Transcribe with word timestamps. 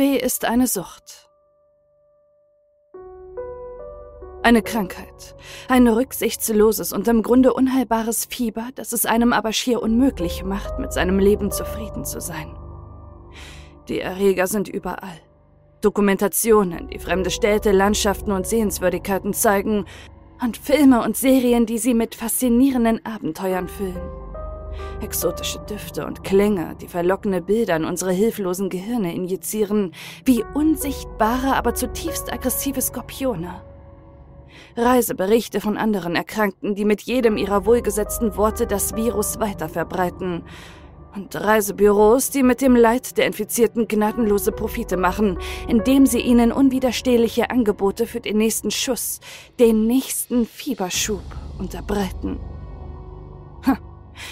Fernweh 0.00 0.16
ist 0.16 0.46
eine 0.46 0.66
Sucht. 0.66 1.28
Eine 4.42 4.62
Krankheit, 4.62 5.36
ein 5.68 5.86
rücksichtsloses 5.86 6.94
und 6.94 7.06
im 7.06 7.22
Grunde 7.22 7.52
unheilbares 7.52 8.24
Fieber, 8.24 8.70
das 8.74 8.92
es 8.92 9.04
einem 9.04 9.34
aber 9.34 9.52
schier 9.52 9.82
unmöglich 9.82 10.42
macht, 10.42 10.78
mit 10.78 10.94
seinem 10.94 11.18
Leben 11.18 11.50
zufrieden 11.50 12.06
zu 12.06 12.18
sein. 12.18 12.56
Die 13.88 14.00
Erreger 14.00 14.46
sind 14.46 14.68
überall. 14.68 15.20
Dokumentationen, 15.82 16.88
die 16.88 16.98
fremde 16.98 17.30
Städte, 17.30 17.70
Landschaften 17.70 18.32
und 18.32 18.46
Sehenswürdigkeiten 18.46 19.34
zeigen, 19.34 19.84
und 20.42 20.56
Filme 20.56 21.04
und 21.04 21.18
Serien, 21.18 21.66
die 21.66 21.76
sie 21.76 21.92
mit 21.92 22.14
faszinierenden 22.14 23.04
Abenteuern 23.04 23.68
füllen. 23.68 24.19
Exotische 25.00 25.60
Düfte 25.60 26.06
und 26.06 26.24
Klänge, 26.24 26.76
die 26.80 26.88
verlockende 26.88 27.40
Bilder 27.40 27.76
in 27.76 27.84
unsere 27.84 28.12
hilflosen 28.12 28.68
Gehirne 28.68 29.14
injizieren, 29.14 29.92
wie 30.24 30.44
unsichtbare, 30.54 31.56
aber 31.56 31.74
zutiefst 31.74 32.32
aggressive 32.32 32.80
Skorpione. 32.80 33.62
Reiseberichte 34.76 35.60
von 35.60 35.76
anderen 35.76 36.16
Erkrankten, 36.16 36.74
die 36.74 36.84
mit 36.84 37.02
jedem 37.02 37.36
ihrer 37.36 37.66
wohlgesetzten 37.66 38.36
Worte 38.36 38.66
das 38.66 38.94
Virus 38.94 39.40
weiterverbreiten. 39.40 40.44
Und 41.14 41.34
Reisebüros, 41.34 42.30
die 42.30 42.44
mit 42.44 42.60
dem 42.60 42.76
Leid 42.76 43.18
der 43.18 43.26
Infizierten 43.26 43.88
gnadenlose 43.88 44.52
Profite 44.52 44.96
machen, 44.96 45.38
indem 45.66 46.06
sie 46.06 46.20
ihnen 46.20 46.52
unwiderstehliche 46.52 47.50
Angebote 47.50 48.06
für 48.06 48.20
den 48.20 48.38
nächsten 48.38 48.70
Schuss, 48.70 49.18
den 49.58 49.88
nächsten 49.88 50.46
Fieberschub 50.46 51.22
unterbreiten. 51.58 52.38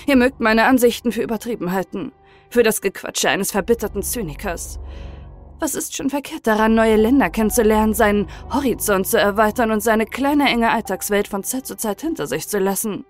Ihr 0.07 0.17
mögt 0.17 0.41
meine 0.41 0.65
Ansichten 0.65 1.13
für 1.13 1.23
übertrieben 1.23 1.73
halten, 1.73 2.13
für 2.51 2.63
das 2.63 2.81
Gequatsche 2.81 3.29
eines 3.29 3.53
verbitterten 3.53 4.03
Zynikers. 4.03 4.79
Was 5.61 5.75
ist 5.75 5.97
schon 5.97 6.09
verkehrt 6.09 6.47
daran, 6.47 6.75
neue 6.75 6.97
Länder 6.97 7.31
kennenzulernen, 7.31 7.93
seinen 7.93 8.29
Horizont 8.53 9.07
zu 9.07 9.19
erweitern 9.19 9.73
und 9.73 9.81
seine 9.81 10.07
kleine 10.07 10.49
enge 10.49 10.71
Alltagswelt 10.71 11.27
von 11.27 11.43
Zeit 11.43 11.67
zu 11.67 11.77
Zeit 11.77 12.01
hinter 12.01 12.29
sich 12.29 12.49
zu 12.49 12.59
lassen? 12.59 13.05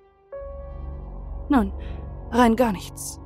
Nun, 1.50 1.72
rein 2.30 2.56
gar 2.56 2.72
nichts. 2.72 3.20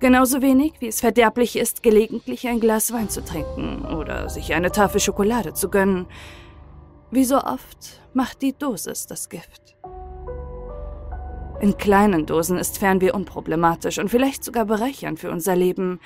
Genauso 0.00 0.42
wenig, 0.42 0.74
wie 0.78 0.86
es 0.86 1.00
verderblich 1.00 1.56
ist, 1.56 1.82
gelegentlich 1.82 2.46
ein 2.46 2.60
Glas 2.60 2.92
Wein 2.92 3.08
zu 3.08 3.24
trinken 3.24 3.84
oder 3.84 4.28
sich 4.28 4.54
eine 4.54 4.70
Tafel 4.70 5.00
Schokolade 5.00 5.54
zu 5.54 5.70
gönnen. 5.70 6.06
Wie 7.10 7.24
so 7.24 7.38
oft 7.38 8.00
macht 8.12 8.42
die 8.42 8.52
Dosis 8.52 9.06
das 9.06 9.28
Gift. 9.28 9.76
In 11.60 11.76
kleinen 11.76 12.24
Dosen 12.24 12.56
ist 12.56 12.78
Fernweh 12.78 13.10
unproblematisch 13.10 13.98
und 13.98 14.08
vielleicht 14.08 14.44
sogar 14.44 14.64
bereichernd 14.64 15.18
für 15.18 15.30
unser 15.30 15.56
Leben, 15.56 15.98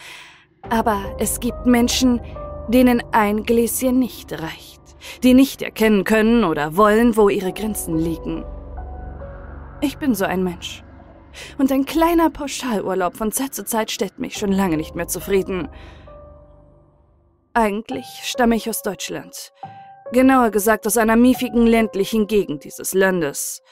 aber 0.63 1.17
es 1.19 1.41
gibt 1.41 1.67
Menschen, 1.67 2.21
denen 2.69 3.03
ein 3.13 3.43
Gläschen 3.43 3.99
nicht 3.99 4.33
reicht, 4.33 4.81
die 5.23 5.35
nicht 5.35 5.61
erkennen 5.61 6.05
können 6.05 6.45
oder 6.45 6.77
wollen, 6.77 7.17
wo 7.17 7.29
ihre 7.29 7.53
Grenzen 7.53 7.99
liegen. 7.99 8.45
Ich 9.83 9.99
bin 9.99 10.15
so 10.15 10.25
ein 10.25 10.43
Mensch. 10.43 10.85
Und 11.59 11.73
ein 11.73 11.85
kleiner 11.85 12.31
Pauschalurlaub 12.31 13.17
von 13.17 13.33
Zeit 13.33 13.55
zu 13.55 13.65
Zeit 13.65 13.91
stellt 13.91 14.19
mich 14.19 14.35
schon 14.35 14.53
lange 14.53 14.77
nicht 14.77 14.95
mehr 14.95 15.09
zufrieden. 15.09 15.69
Eigentlich 17.53 18.07
stamme 18.23 18.57
ich 18.57 18.69
aus 18.69 18.83
Deutschland. 18.83 19.53
Genauer 20.13 20.51
gesagt 20.51 20.87
aus 20.87 20.99
einer 20.99 21.17
miefigen 21.17 21.67
ländlichen 21.67 22.27
Gegend 22.27 22.65
dieses 22.65 22.95
Landes. 22.95 23.63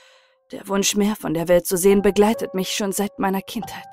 Der 0.53 0.67
Wunsch, 0.67 0.97
mehr 0.97 1.15
von 1.15 1.33
der 1.33 1.47
Welt 1.47 1.67
zu 1.67 1.77
sehen, 1.77 2.03
begleitet 2.03 2.55
mich 2.55 2.71
schon 2.73 2.91
seit 2.91 3.21
meiner 3.21 3.41
Kindheit. 3.41 3.87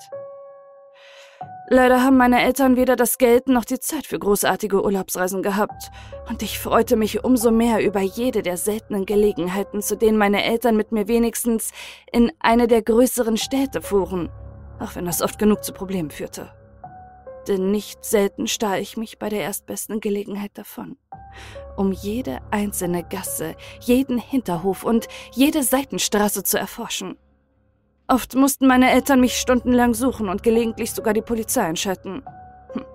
Leider 1.70 2.02
haben 2.02 2.18
meine 2.18 2.42
Eltern 2.42 2.78
weder 2.78 2.96
das 2.96 3.20
Geld 3.20 3.48
noch 3.48 3.64
die 3.64 3.80
Zeit 3.80 4.08
für 4.08 4.18
großartige 4.18 4.84
Urlaubsreisen 4.84 5.44
gehabt, 5.44 5.92
und 6.30 6.42
ich 6.42 6.58
freute 6.58 6.96
mich 6.96 7.24
umso 7.24 7.52
mehr 7.52 7.86
über 7.86 8.00
jede 8.00 8.42
der 8.42 8.58
seltenen 8.58 9.06
Gelegenheiten, 9.06 9.84
zu 9.84 9.96
denen 9.98 10.18
meine 10.18 10.44
Eltern 10.46 10.76
mit 10.76 10.92
mir 10.92 11.08
wenigstens 11.08 11.72
in 12.12 12.32
eine 12.40 12.68
der 12.68 12.82
größeren 12.82 13.38
Städte 13.38 13.82
fuhren, 13.82 14.30
auch 14.80 14.96
wenn 14.96 15.06
das 15.06 15.22
oft 15.22 15.38
genug 15.38 15.64
zu 15.64 15.74
Problemen 15.74 16.10
führte. 16.10 16.50
Denn 17.48 17.72
nicht 17.72 18.04
selten 18.04 18.48
stahl 18.48 18.82
ich 18.82 18.98
mich 18.98 19.20
bei 19.20 19.30
der 19.30 19.42
erstbesten 19.42 20.02
Gelegenheit 20.02 20.52
davon, 20.56 20.98
um 21.78 21.94
jede 21.94 22.40
einzelne 22.52 23.04
Gasse, 23.04 23.56
jeden 23.80 24.18
Hinterhof 24.18 24.84
und 24.84 25.08
jede 25.32 25.64
Seitenstraße 25.64 26.44
zu 26.44 26.58
erforschen. 26.60 27.18
Oft 28.08 28.36
mussten 28.36 28.68
meine 28.68 28.92
Eltern 28.92 29.22
mich 29.22 29.38
stundenlang 29.38 29.94
suchen 29.94 30.30
und 30.30 30.44
gelegentlich 30.44 30.92
sogar 30.92 31.14
die 31.14 31.22
Polizei 31.22 31.64
einschalten. 31.64 32.24
Hm. 32.74 32.86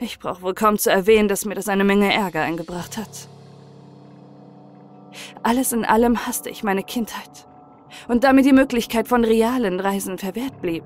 Ich 0.00 0.18
brauche 0.18 0.42
wohl 0.42 0.54
kaum 0.54 0.78
zu 0.78 0.90
erwähnen, 0.90 1.28
dass 1.28 1.44
mir 1.44 1.54
das 1.54 1.68
eine 1.68 1.84
Menge 1.84 2.12
Ärger 2.12 2.42
eingebracht 2.42 2.96
hat. 2.96 3.28
Alles 5.42 5.72
in 5.72 5.84
allem 5.84 6.26
hasste 6.26 6.50
ich 6.50 6.62
meine 6.62 6.82
Kindheit. 6.82 7.46
Und 8.06 8.24
da 8.24 8.32
mir 8.32 8.42
die 8.42 8.52
Möglichkeit 8.52 9.08
von 9.08 9.24
realen 9.24 9.80
Reisen 9.80 10.18
verwehrt 10.18 10.60
blieb, 10.60 10.84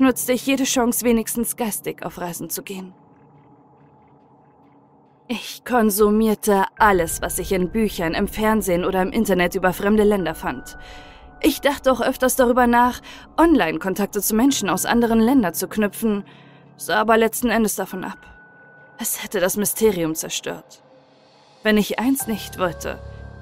nutzte 0.00 0.32
ich 0.32 0.46
jede 0.46 0.64
Chance, 0.64 1.04
wenigstens 1.04 1.56
geistig 1.56 2.04
auf 2.04 2.18
Reisen 2.18 2.50
zu 2.50 2.62
gehen. 2.62 2.92
Ich 5.28 5.64
konsumierte 5.64 6.64
alles, 6.78 7.20
was 7.20 7.40
ich 7.40 7.50
in 7.50 7.70
Büchern, 7.70 8.14
im 8.14 8.28
Fernsehen 8.28 8.84
oder 8.84 9.02
im 9.02 9.10
Internet 9.10 9.56
über 9.56 9.72
fremde 9.72 10.04
Länder 10.04 10.36
fand. 10.36 10.78
Ich 11.40 11.60
dachte 11.60 11.90
auch 11.90 12.00
öfters 12.00 12.36
darüber 12.36 12.66
nach, 12.66 13.00
Online-Kontakte 13.36 14.22
zu 14.22 14.36
Menschen 14.36 14.70
aus 14.70 14.86
anderen 14.86 15.20
Ländern 15.20 15.52
zu 15.52 15.66
knüpfen, 15.66 16.24
sah 16.76 17.00
aber 17.00 17.16
letzten 17.16 17.50
Endes 17.50 17.74
davon 17.74 18.04
ab. 18.04 18.18
Es 18.98 19.22
hätte 19.22 19.40
das 19.40 19.56
Mysterium 19.56 20.14
zerstört. 20.14 20.82
Wenn 21.62 21.76
ich 21.76 21.98
eins 21.98 22.28
nicht 22.28 22.58
wollte, 22.58 22.98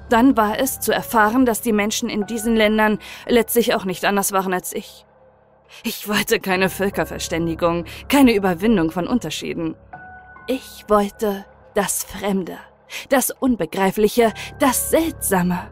dann 0.09 0.35
war 0.35 0.59
es 0.59 0.79
zu 0.79 0.91
erfahren, 0.91 1.45
dass 1.45 1.61
die 1.61 1.71
Menschen 1.71 2.09
in 2.09 2.25
diesen 2.25 2.55
Ländern 2.55 2.99
letztlich 3.27 3.75
auch 3.75 3.85
nicht 3.85 4.05
anders 4.05 4.31
waren 4.31 4.53
als 4.53 4.73
ich. 4.73 5.05
Ich 5.83 6.07
wollte 6.07 6.39
keine 6.39 6.69
Völkerverständigung, 6.69 7.85
keine 8.07 8.33
Überwindung 8.33 8.91
von 8.91 9.07
Unterschieden. 9.07 9.75
Ich 10.47 10.85
wollte 10.87 11.45
das 11.73 12.03
Fremde, 12.03 12.57
das 13.09 13.31
Unbegreifliche, 13.31 14.33
das 14.59 14.89
Seltsame. 14.89 15.71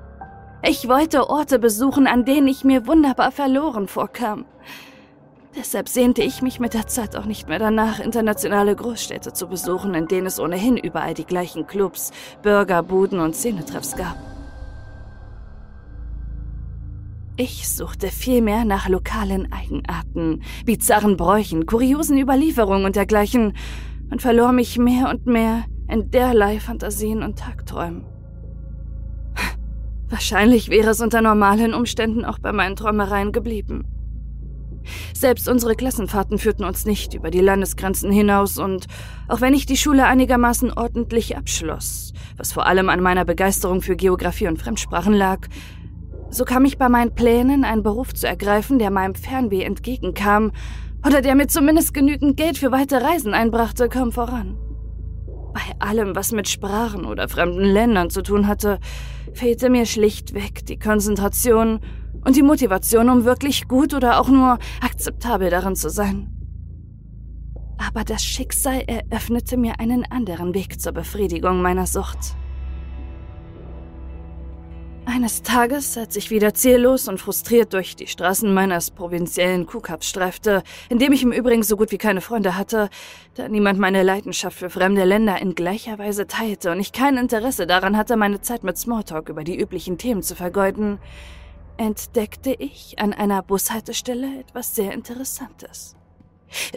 Ich 0.66 0.88
wollte 0.88 1.30
Orte 1.30 1.59
besuchen, 1.59 2.08
an 2.08 2.26
denen 2.26 2.48
ich 2.48 2.64
mir 2.64 2.88
wunderbar 2.88 3.31
verloren 3.31 3.88
vorkam. 3.88 4.46
Deshalb 5.56 5.88
sehnte 5.88 6.24
ich 6.24 6.42
mich 6.42 6.60
mit 6.60 6.74
der 6.74 6.88
Zeit 6.88 7.16
auch 7.16 7.25
nicht 7.25 7.48
mehr 7.48 7.60
danach, 7.60 8.00
internationale 8.00 8.75
Großstädte 8.75 9.34
zu 9.34 9.48
besuchen, 9.48 9.94
in 9.94 10.08
denen 10.08 10.25
es 10.25 10.40
ohnehin 10.40 10.78
überall 10.78 11.14
die 11.14 11.25
gleichen 11.25 11.68
Clubs, 11.68 12.12
Burgerbuden 12.42 13.20
und 13.20 13.36
Szenetreffs 13.36 13.96
gab. 13.96 14.32
Ich 17.35 17.67
suchte 17.67 18.09
vielmehr 18.09 18.63
nach 18.63 18.88
lokalen 18.88 19.51
Eigenarten, 19.51 20.44
bizarren 20.66 21.17
Bräuchen, 21.17 21.66
kuriosen 21.66 22.19
Überlieferungen 22.19 22.85
und 22.85 22.95
dergleichen 22.95 23.53
und 24.11 24.21
verlor 24.21 24.51
mich 24.51 24.77
mehr 24.77 25.09
und 25.09 25.25
mehr 25.25 25.66
in 25.89 26.11
derlei 26.11 26.59
Fantasien 26.59 27.23
und 27.23 27.39
Tagträumen. 27.39 28.05
Wahrscheinlich 30.09 30.69
wäre 30.69 30.91
es 30.91 31.01
unter 31.01 31.23
normalen 31.23 31.73
Umständen 31.73 32.23
auch 32.23 32.38
bei 32.38 32.51
meinen 32.51 32.75
Träumereien 32.75 33.31
geblieben. 33.31 33.85
Selbst 35.15 35.50
unsere 35.50 35.75
Klassenfahrten 35.75 36.38
führten 36.38 36.65
uns 36.65 36.85
nicht 36.85 37.15
über 37.15 37.31
die 37.31 37.39
Landesgrenzen 37.39 38.11
hinaus 38.11 38.59
und 38.59 38.85
auch 39.27 39.41
wenn 39.41 39.56
ich 39.56 39.65
die 39.65 39.77
Schule 39.77 40.06
einigermaßen 40.06 40.71
ordentlich 40.71 41.36
abschloss, 41.36 42.13
was 42.38 42.53
vor 42.53 42.68
allem 42.68 42.89
an 42.89 43.01
meiner 43.01 43.25
Begeisterung 43.25 43.81
für 43.81 43.95
Geographie 43.95 44.47
und 44.47 44.62
Fremdsprachen 44.62 45.13
lag, 45.13 45.47
so 46.33 46.45
kam 46.45 46.65
ich 46.65 46.77
bei 46.77 46.89
meinen 46.89 47.13
Plänen, 47.13 47.63
einen 47.63 47.83
Beruf 47.83 48.13
zu 48.13 48.27
ergreifen, 48.27 48.80
der 48.80 48.89
meinem 48.89 49.13
Fernweh 49.13 49.63
entgegenkam 49.63 50.51
oder 51.06 51.21
der 51.21 51.35
mir 51.35 51.47
zumindest 51.47 51.94
genügend 51.94 52.38
Geld 52.38 52.57
für 52.57 52.71
weite 52.71 53.01
Reisen 53.01 53.33
einbrachte, 53.33 53.88
kaum 53.88 54.12
voran. 54.12 54.57
Bei 55.53 55.62
allem, 55.85 56.15
was 56.15 56.31
mit 56.31 56.50
Sprachen 56.50 57.06
oder 57.06 57.30
fremden 57.30 57.63
Ländern 57.63 58.09
zu 58.09 58.24
tun 58.24 58.47
hatte, 58.47 58.80
fehlte 59.33 59.69
mir 59.69 59.85
schlichtweg 59.85 60.65
die 60.65 60.80
Konzentration 60.80 61.80
und 62.25 62.36
die 62.36 62.41
Motivation, 62.41 63.09
um 63.09 63.25
wirklich 63.25 63.68
gut 63.68 63.94
oder 63.94 64.19
auch 64.19 64.29
nur 64.29 64.57
akzeptabel 64.81 65.51
darin 65.51 65.75
zu 65.75 65.89
sein. 65.89 66.29
Aber 67.77 68.03
das 68.03 68.24
Schicksal 68.24 68.81
eröffnete 68.88 69.57
mir 69.57 69.79
einen 69.79 70.06
anderen 70.09 70.56
Weg 70.56 70.81
zur 70.81 70.94
Befriedigung 70.94 71.62
meiner 71.62 71.86
Sucht. 71.86 72.36
Eines 75.05 75.44
Tages, 75.44 75.97
als 75.97 76.15
ich 76.15 76.29
wieder 76.31 76.53
ziellos 76.53 77.09
und 77.09 77.19
frustriert 77.19 77.73
durch 77.73 77.97
die 77.97 78.07
Straßen 78.07 78.53
meines 78.53 78.89
provinziellen 78.89 79.65
Kuhkaps 79.65 80.07
streifte, 80.07 80.63
in 80.88 80.97
dem 80.97 81.11
ich 81.11 81.23
im 81.23 81.33
Übrigen 81.33 81.61
so 81.61 81.75
gut 81.75 81.91
wie 81.91 81.97
keine 81.97 82.21
Freunde 82.21 82.57
hatte, 82.57 82.89
da 83.35 83.50
niemand 83.50 83.79
meine 83.79 84.01
Leidenschaft 84.01 84.57
für 84.57 84.69
fremde 84.69 85.03
Länder 85.03 85.41
in 85.41 85.55
gleicher 85.55 86.00
Weise 86.00 86.25
teilte 86.25 86.71
und 86.71 86.79
ich 86.79 86.94
kein 86.94 87.17
Interesse 87.17 87.67
daran 87.67 87.97
hatte, 87.97 88.15
meine 88.15 88.41
Zeit 88.41 88.63
mit 88.63 88.77
Smalltalk 88.77 89.27
über 89.27 89.44
die 89.44 89.59
üblichen 89.59 89.97
Themen 89.97 90.23
zu 90.23 90.35
vergeuden, 90.35 91.00
entdeckte 91.75 92.53
ich 92.57 92.97
an 92.97 93.11
einer 93.11 93.44
Bushaltestelle 93.44 94.39
etwas 94.39 94.73
sehr 94.73 94.94
Interessantes. 94.94 95.97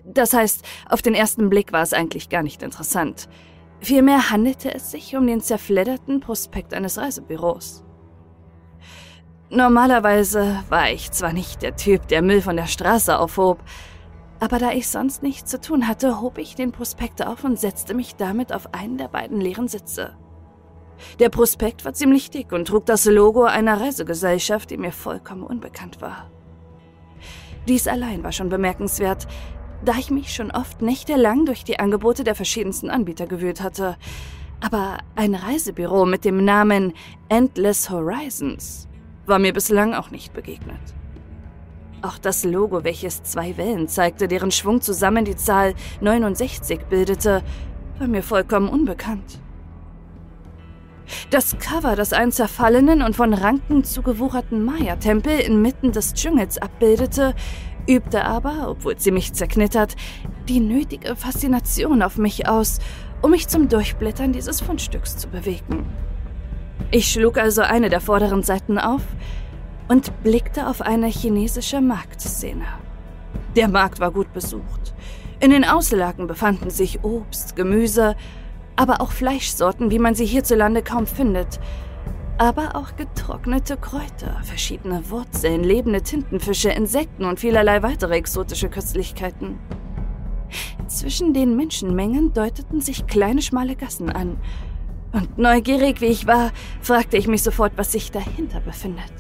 Das 0.05 0.32
heißt, 0.32 0.64
auf 0.88 1.00
den 1.00 1.14
ersten 1.14 1.49
Blick 1.49 1.73
war 1.73 1.82
es 1.82 1.93
eigentlich 1.93 2.28
gar 2.28 2.43
nicht 2.43 2.62
interessant. 2.62 3.28
Vielmehr 3.81 4.31
handelte 4.31 4.75
es 4.75 4.90
sich 4.90 5.14
um 5.17 5.26
den 5.26 5.40
zerfledderten 5.40 6.20
Prospekt 6.20 6.75
eines 6.75 6.99
Reisebüros. 6.99 7.86
Normalerweise 9.49 10.65
war 10.71 10.91
ich 10.91 11.13
zwar 11.13 11.33
nicht 11.33 11.63
der 11.63 11.77
Typ, 11.77 12.09
der 12.09 12.21
Müll 12.21 12.43
von 12.43 12.57
der 12.57 12.67
Straße 12.67 13.17
aufhob, 13.17 13.63
aber 14.41 14.59
da 14.59 14.73
ich 14.73 14.89
sonst 14.89 15.23
nichts 15.23 15.49
zu 15.49 15.61
tun 15.61 15.87
hatte, 15.87 16.21
hob 16.21 16.39
ich 16.39 16.57
den 16.57 16.73
Prospekt 16.73 17.25
auf 17.25 17.45
und 17.45 17.59
setzte 17.59 17.95
mich 17.95 18.17
damit 18.17 18.53
auf 18.53 18.75
einen 18.75 18.99
der 18.99 19.07
beiden 19.07 19.41
leeren 19.41 19.69
Sitze. 19.69 20.17
Der 21.21 21.29
Prospekt 21.29 21.85
war 21.85 21.93
ziemlich 21.93 22.31
dick 22.31 22.51
und 22.51 22.67
trug 22.67 22.87
das 22.87 23.05
Logo 23.05 23.45
einer 23.45 23.81
Reisegesellschaft, 23.81 24.71
die 24.71 24.79
mir 24.79 24.91
vollkommen 24.91 25.45
unbekannt 25.45 26.01
war. 26.01 26.29
Dies 27.69 27.87
allein 27.87 28.25
war 28.25 28.33
schon 28.33 28.49
bemerkenswert, 28.49 29.29
da 29.85 29.93
ich 29.93 30.11
mich 30.11 30.35
schon 30.35 30.51
oft 30.51 30.83
nächtelang 30.83 31.47
durch 31.47 31.63
die 31.63 31.79
Angebote 31.79 32.25
der 32.25 32.35
verschiedensten 32.35 32.91
Anbieter 32.91 33.27
gewühlt 33.27 33.63
hatte. 33.63 33.97
Aber 34.61 34.99
ein 35.15 35.37
Reisebüro 35.37 36.05
mit 36.05 36.25
dem 36.25 36.45
Namen 36.45 36.95
Endless 37.29 37.91
Horizons 37.91 38.89
war 39.26 39.38
mir 39.38 39.52
bislang 39.52 39.94
auch 39.94 40.11
nicht 40.11 40.32
begegnet. 40.32 40.81
Auch 42.02 42.19
das 42.19 42.44
Logo, 42.44 42.84
welches 42.84 43.23
zwei 43.23 43.56
Wellen 43.56 43.88
zeigte, 43.88 44.28
deren 44.28 44.50
Schwung 44.50 44.81
zusammen 44.81 45.25
die 45.25 45.37
Zahl 45.37 45.75
69 46.00 46.87
bildete, 46.88 47.43
war 47.99 48.06
mir 48.06 48.23
vollkommen 48.23 48.69
unbekannt. 48.69 49.40
Das 51.31 51.56
Cover, 51.58 51.96
das 51.96 52.12
einen 52.12 52.32
zerfallenen 52.32 53.02
und 53.02 53.17
von 53.17 53.32
Ranken 53.32 53.84
zugewucherten 53.84 54.64
Maya-Tempel 54.64 55.40
inmitten 55.40 55.93
des 55.93 56.14
Dschungels 56.14 56.58
abbildete, 56.58 57.34
übte 57.88 58.25
aber, 58.25 58.69
obwohl 58.69 58.99
sie 58.99 59.12
mich 59.12 59.32
zerknittert, 59.32 59.94
die 60.49 60.61
nötige 60.61 61.17
Faszination 61.17 62.02
auf 62.02 62.19
mich 62.19 62.49
aus, 62.49 62.78
um 63.23 63.31
mich 63.31 63.49
zum 63.49 63.69
Durchblättern 63.69 64.32
dieses 64.32 64.61
Fundstücks 64.61 65.17
zu 65.17 65.28
bewegen. 65.28 65.87
Ich 66.93 67.11
schlug 67.11 67.37
also 67.37 67.62
eine 67.62 67.88
der 67.88 68.00
vorderen 68.00 68.43
Seiten 68.43 68.79
auf 68.79 69.03
und 69.88 70.23
blickte 70.23 70.69
auf 70.69 70.81
eine 70.81 71.09
chinesische 71.09 71.81
Marktszene. 71.81 72.65
Der 73.56 73.69
Markt 73.69 73.99
war 73.99 74.12
gut 74.12 74.33
besucht. 74.33 74.94
In 75.41 75.50
den 75.50 75.65
Auslagen 75.65 76.27
befanden 76.27 76.71
sich 76.71 77.03
Obst, 77.03 77.56
Gemüse, 77.56 78.17
aber 78.77 79.00
auch 79.00 79.11
Fleischsorten, 79.11 79.91
wie 79.91 79.99
man 79.99 80.15
sie 80.15 80.27
hierzulande 80.27 80.83
kaum 80.83 81.06
findet. 81.06 81.59
Aber 82.38 82.77
auch 82.77 82.97
getrocknete 82.97 83.77
Kräuter, 83.79 84.41
verschiedene 84.44 85.11
Wurzeln, 85.11 85.65
lebende 85.65 86.03
Tintenfische, 86.03 86.69
Insekten 86.71 87.25
und 87.25 87.41
vielerlei 87.41 87.83
weitere 87.83 88.15
exotische 88.15 88.69
Köstlichkeiten. 88.69 89.59
Zwischen 90.87 91.35
den 91.35 91.56
Menschenmengen 91.56 92.33
deuteten 92.33 92.81
sich 92.81 93.06
kleine 93.06 93.43
schmale 93.43 93.75
Gassen 93.75 94.11
an. 94.11 94.38
Und 95.17 95.39
neugierig 95.39 96.03
wie 96.03 96.07
ich 96.07 96.27
war, 96.27 96.51
fragte 96.83 97.17
ich 97.17 97.27
mich 97.27 97.43
sofort, 97.43 97.73
was 97.77 97.91
sich 97.91 98.11
dahinter 98.11 98.61
befindet. 98.61 99.11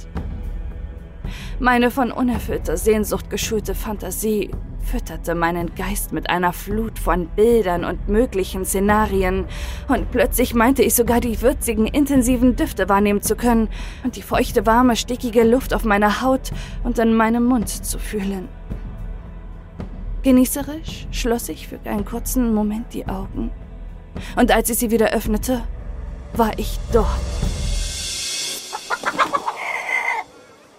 Meine 1.58 1.90
von 1.90 2.12
unerfüllter 2.12 2.76
Sehnsucht 2.76 3.30
geschulte 3.30 3.74
Fantasie 3.74 4.50
fütterte 4.82 5.34
meinen 5.34 5.74
Geist 5.74 6.12
mit 6.12 6.28
einer 6.28 6.52
Flut 6.52 6.98
von 6.98 7.28
Bildern 7.28 7.86
und 7.86 8.10
möglichen 8.10 8.66
Szenarien, 8.66 9.46
und 9.88 10.10
plötzlich 10.10 10.52
meinte 10.54 10.82
ich 10.82 10.94
sogar 10.94 11.20
die 11.20 11.40
würzigen, 11.40 11.86
intensiven 11.86 12.56
Düfte 12.56 12.90
wahrnehmen 12.90 13.22
zu 13.22 13.34
können 13.34 13.70
und 14.04 14.16
die 14.16 14.22
feuchte, 14.22 14.66
warme, 14.66 14.96
stickige 14.96 15.44
Luft 15.44 15.72
auf 15.72 15.84
meiner 15.84 16.20
Haut 16.20 16.50
und 16.84 16.98
in 16.98 17.14
meinem 17.14 17.46
Mund 17.46 17.70
zu 17.70 17.98
fühlen. 17.98 18.48
Genießerisch 20.22 21.06
schloss 21.10 21.48
ich 21.48 21.68
für 21.68 21.80
einen 21.86 22.04
kurzen 22.04 22.52
Moment 22.52 22.92
die 22.92 23.08
Augen, 23.08 23.50
und 24.36 24.52
als 24.52 24.68
ich 24.68 24.76
sie 24.76 24.90
wieder 24.90 25.08
öffnete, 25.08 25.62
war 26.34 26.58
ich 26.58 26.78
dort. 26.92 27.06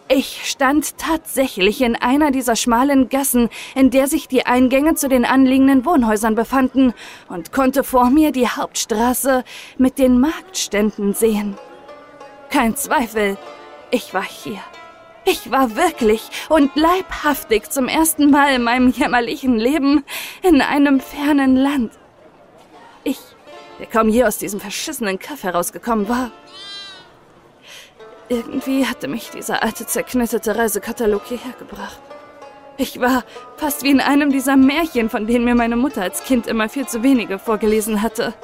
Ich 0.09 0.49
stand 0.49 0.97
tatsächlich 0.97 1.81
in 1.81 1.95
einer 1.97 2.31
dieser 2.31 2.55
schmalen 2.55 3.09
Gassen, 3.09 3.49
in 3.75 3.91
der 3.91 4.07
sich 4.07 4.29
die 4.29 4.45
Eingänge 4.45 4.95
zu 4.95 5.09
den 5.09 5.25
anliegenden 5.25 5.85
Wohnhäusern 5.85 6.33
befanden, 6.33 6.93
und 7.27 7.51
konnte 7.51 7.83
vor 7.83 8.09
mir 8.09 8.31
die 8.31 8.47
Hauptstraße 8.47 9.43
mit 9.77 9.99
den 9.99 10.19
Marktständen 10.19 11.13
sehen. 11.13 11.57
Kein 12.49 12.77
Zweifel, 12.77 13.37
ich 13.91 14.13
war 14.13 14.23
hier. 14.23 14.59
Ich 15.25 15.51
war 15.51 15.75
wirklich 15.75 16.21
und 16.47 16.73
leibhaftig 16.75 17.69
zum 17.69 17.89
ersten 17.89 18.31
Mal 18.31 18.55
in 18.55 18.63
meinem 18.63 18.91
jämmerlichen 18.91 19.57
Leben 19.57 20.05
in 20.41 20.61
einem 20.61 21.01
fernen 21.01 21.57
Land. 21.57 21.91
Ich, 23.03 23.19
der 23.79 23.87
kaum 23.87 24.09
je 24.09 24.23
aus 24.23 24.37
diesem 24.37 24.59
verschissenen 24.59 25.19
Kaff 25.19 25.43
herausgekommen 25.43 26.09
war, 26.09 26.31
irgendwie 28.29 28.85
hatte 28.85 29.07
mich 29.07 29.29
dieser 29.29 29.63
alte 29.63 29.85
zerknitterte 29.85 30.55
Reisekatalog 30.55 31.23
hierher 31.25 31.53
gebracht. 31.53 32.01
Ich 32.79 32.99
war 32.99 33.23
fast 33.55 33.83
wie 33.83 33.89
in 33.89 34.01
einem 34.01 34.31
dieser 34.31 34.55
Märchen, 34.55 35.09
von 35.09 35.25
denen 35.25 35.45
mir 35.45 35.55
meine 35.55 35.75
Mutter 35.75 36.03
als 36.03 36.23
Kind 36.23 36.45
immer 36.45 36.69
viel 36.69 36.87
zu 36.87 37.01
wenige 37.01 37.39
vorgelesen 37.39 38.01
hatte. 38.03 38.35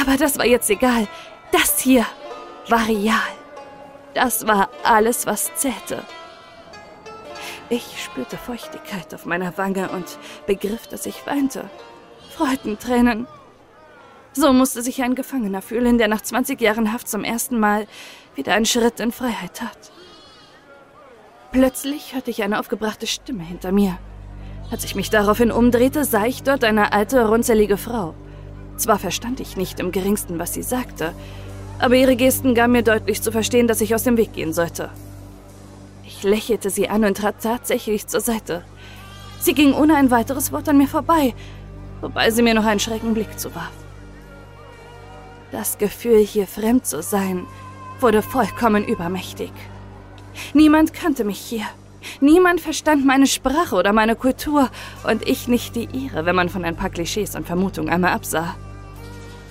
Aber 0.00 0.16
das 0.16 0.38
war 0.38 0.46
jetzt 0.46 0.70
egal. 0.70 1.08
Das 1.50 1.80
hier 1.80 2.06
war 2.68 2.86
real. 2.86 3.16
Das 4.14 4.46
war 4.46 4.68
alles, 4.84 5.26
was 5.26 5.52
zählte. 5.56 6.04
Ich 7.70 8.04
spürte 8.04 8.36
Feuchtigkeit 8.36 9.12
auf 9.14 9.24
meiner 9.24 9.56
Wange 9.56 9.88
und 9.88 10.18
begriff, 10.46 10.86
dass 10.86 11.06
ich 11.06 11.26
weinte. 11.26 11.68
Freudentränen. 12.36 13.26
So 14.34 14.52
musste 14.52 14.82
sich 14.82 15.02
ein 15.02 15.14
Gefangener 15.14 15.60
fühlen, 15.60 15.98
der 15.98 16.08
nach 16.08 16.22
20 16.22 16.60
Jahren 16.60 16.92
Haft 16.92 17.08
zum 17.08 17.22
ersten 17.22 17.58
Mal 17.60 17.86
wieder 18.34 18.54
einen 18.54 18.64
Schritt 18.64 18.98
in 18.98 19.12
Freiheit 19.12 19.54
tat. 19.54 19.92
Plötzlich 21.52 22.14
hörte 22.14 22.30
ich 22.30 22.42
eine 22.42 22.58
aufgebrachte 22.58 23.06
Stimme 23.06 23.42
hinter 23.42 23.72
mir. 23.72 23.98
Als 24.70 24.84
ich 24.84 24.94
mich 24.94 25.10
daraufhin 25.10 25.52
umdrehte, 25.52 26.06
sah 26.06 26.24
ich 26.24 26.42
dort 26.42 26.64
eine 26.64 26.94
alte, 26.94 27.28
runzelige 27.28 27.76
Frau. 27.76 28.14
Zwar 28.78 28.98
verstand 28.98 29.38
ich 29.38 29.58
nicht 29.58 29.78
im 29.80 29.92
geringsten, 29.92 30.38
was 30.38 30.54
sie 30.54 30.62
sagte, 30.62 31.12
aber 31.78 31.96
ihre 31.96 32.16
Gesten 32.16 32.54
gaben 32.54 32.72
mir 32.72 32.82
deutlich 32.82 33.20
zu 33.20 33.32
verstehen, 33.32 33.68
dass 33.68 33.82
ich 33.82 33.94
aus 33.94 34.04
dem 34.04 34.16
Weg 34.16 34.32
gehen 34.32 34.54
sollte. 34.54 34.88
Ich 36.06 36.22
lächelte 36.22 36.70
sie 36.70 36.88
an 36.88 37.04
und 37.04 37.18
trat 37.18 37.42
tatsächlich 37.42 38.06
zur 38.06 38.20
Seite. 38.20 38.64
Sie 39.40 39.52
ging 39.52 39.74
ohne 39.74 39.96
ein 39.96 40.10
weiteres 40.10 40.52
Wort 40.52 40.70
an 40.70 40.78
mir 40.78 40.88
vorbei, 40.88 41.34
wobei 42.00 42.30
sie 42.30 42.42
mir 42.42 42.54
noch 42.54 42.64
einen 42.64 42.80
schrecken 42.80 43.12
Blick 43.12 43.38
zuwarf. 43.38 43.81
Das 45.52 45.76
Gefühl, 45.76 46.18
hier 46.18 46.46
fremd 46.46 46.86
zu 46.86 47.02
sein, 47.02 47.46
wurde 48.00 48.22
vollkommen 48.22 48.86
übermächtig. 48.86 49.52
Niemand 50.54 50.94
kannte 50.94 51.24
mich 51.24 51.38
hier. 51.38 51.66
Niemand 52.20 52.60
verstand 52.60 53.04
meine 53.04 53.26
Sprache 53.26 53.76
oder 53.76 53.92
meine 53.92 54.16
Kultur 54.16 54.70
und 55.04 55.28
ich 55.28 55.48
nicht 55.48 55.76
die 55.76 55.88
ihre, 55.92 56.24
wenn 56.24 56.34
man 56.34 56.48
von 56.48 56.64
ein 56.64 56.74
paar 56.74 56.88
Klischees 56.88 57.36
und 57.36 57.46
Vermutungen 57.46 57.92
einmal 57.92 58.12
absah. 58.12 58.56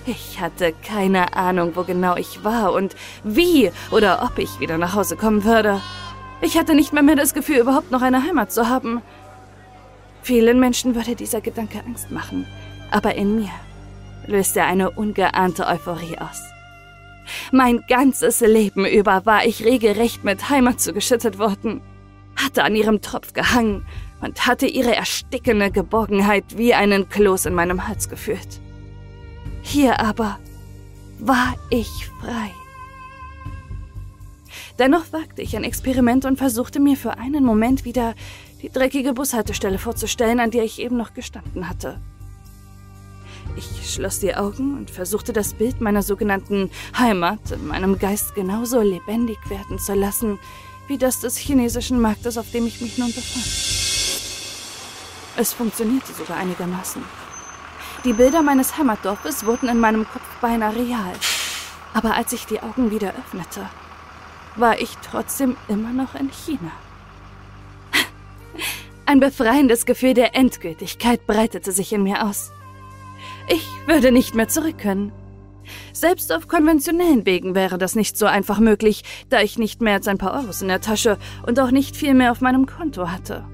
Ich 0.04 0.40
hatte 0.40 0.74
keine 0.86 1.34
Ahnung, 1.36 1.76
wo 1.76 1.84
genau 1.84 2.16
ich 2.16 2.42
war 2.42 2.72
und 2.72 2.96
wie 3.22 3.70
oder 3.92 4.22
ob 4.24 4.38
ich 4.38 4.58
wieder 4.58 4.78
nach 4.78 4.94
Hause 4.96 5.16
kommen 5.16 5.44
würde. 5.44 5.80
Ich 6.40 6.58
hatte 6.58 6.74
nicht 6.74 6.92
mehr, 6.92 7.04
mehr 7.04 7.14
das 7.14 7.34
Gefühl, 7.34 7.58
überhaupt 7.58 7.92
noch 7.92 8.02
eine 8.02 8.24
Heimat 8.24 8.52
zu 8.52 8.68
haben. 8.68 9.00
Vielen 10.22 10.58
Menschen 10.58 10.96
würde 10.96 11.14
dieser 11.14 11.40
Gedanke 11.40 11.80
Angst 11.86 12.10
machen, 12.10 12.46
aber 12.90 13.14
in 13.14 13.36
mir 13.36 13.50
löste 14.26 14.62
eine 14.62 14.90
ungeahnte 14.90 15.66
Euphorie 15.66 16.18
aus. 16.18 16.42
Mein 17.50 17.84
ganzes 17.88 18.40
Leben 18.40 18.84
über 18.84 19.24
war 19.26 19.46
ich 19.46 19.64
regelrecht 19.64 20.24
mit 20.24 20.50
Heimat 20.50 20.80
zugeschüttet 20.80 21.38
worden, 21.38 21.80
hatte 22.36 22.64
an 22.64 22.74
ihrem 22.74 23.00
Tropf 23.00 23.32
gehangen 23.32 23.86
und 24.20 24.46
hatte 24.46 24.66
ihre 24.66 24.94
erstickende 24.94 25.70
Geborgenheit 25.70 26.56
wie 26.56 26.74
einen 26.74 27.08
Kloß 27.08 27.46
in 27.46 27.54
meinem 27.54 27.86
Hals 27.86 28.08
gefühlt. 28.08 28.60
Hier 29.62 30.00
aber 30.00 30.38
war 31.18 31.54
ich 31.70 32.08
frei. 32.20 32.50
Dennoch 34.78 35.12
wagte 35.12 35.42
ich 35.42 35.56
ein 35.56 35.64
Experiment 35.64 36.24
und 36.24 36.38
versuchte 36.38 36.80
mir 36.80 36.96
für 36.96 37.18
einen 37.18 37.44
Moment 37.44 37.84
wieder 37.84 38.14
die 38.62 38.70
dreckige 38.70 39.12
Bushaltestelle 39.12 39.78
vorzustellen, 39.78 40.40
an 40.40 40.50
der 40.50 40.64
ich 40.64 40.80
eben 40.80 40.96
noch 40.96 41.14
gestanden 41.14 41.68
hatte. 41.68 42.00
Ich 43.56 43.92
schloss 43.92 44.20
die 44.20 44.34
Augen 44.34 44.76
und 44.76 44.90
versuchte 44.90 45.32
das 45.32 45.54
Bild 45.54 45.80
meiner 45.80 46.02
sogenannten 46.02 46.70
Heimat 46.98 47.50
in 47.50 47.66
meinem 47.66 47.98
Geist 47.98 48.34
genauso 48.34 48.80
lebendig 48.80 49.38
werden 49.50 49.78
zu 49.78 49.94
lassen, 49.94 50.38
wie 50.88 50.96
das 50.98 51.20
des 51.20 51.36
chinesischen 51.36 52.00
Marktes, 52.00 52.38
auf 52.38 52.50
dem 52.50 52.66
ich 52.66 52.80
mich 52.80 52.98
nun 52.98 53.12
befand. 53.12 53.44
Es 55.36 55.52
funktionierte 55.52 56.12
sogar 56.12 56.38
einigermaßen. 56.38 57.02
Die 58.04 58.12
Bilder 58.12 58.42
meines 58.42 58.76
Heimatdorfes 58.78 59.46
wurden 59.46 59.68
in 59.68 59.78
meinem 59.78 60.06
Kopf 60.08 60.24
beinahe 60.40 60.74
real. 60.74 61.12
Aber 61.94 62.14
als 62.14 62.32
ich 62.32 62.46
die 62.46 62.60
Augen 62.60 62.90
wieder 62.90 63.14
öffnete, 63.14 63.68
war 64.56 64.80
ich 64.80 64.96
trotzdem 64.98 65.56
immer 65.68 65.90
noch 65.90 66.14
in 66.14 66.30
China. 66.30 66.72
Ein 69.06 69.20
befreiendes 69.20 69.86
Gefühl 69.86 70.14
der 70.14 70.34
Endgültigkeit 70.34 71.26
breitete 71.26 71.70
sich 71.70 71.92
in 71.92 72.02
mir 72.02 72.24
aus. 72.26 72.50
Ich 73.52 73.68
würde 73.86 74.12
nicht 74.12 74.34
mehr 74.34 74.48
zurück 74.48 74.78
können. 74.78 75.12
Selbst 75.92 76.32
auf 76.32 76.48
konventionellen 76.48 77.26
Wegen 77.26 77.54
wäre 77.54 77.76
das 77.76 77.94
nicht 77.94 78.16
so 78.16 78.24
einfach 78.24 78.58
möglich, 78.60 79.04
da 79.28 79.42
ich 79.42 79.58
nicht 79.58 79.82
mehr 79.82 79.92
als 79.92 80.08
ein 80.08 80.16
paar 80.16 80.32
Euros 80.32 80.62
in 80.62 80.68
der 80.68 80.80
Tasche 80.80 81.18
und 81.46 81.60
auch 81.60 81.70
nicht 81.70 81.94
viel 81.94 82.14
mehr 82.14 82.32
auf 82.32 82.40
meinem 82.40 82.64
Konto 82.64 83.10
hatte. 83.10 83.44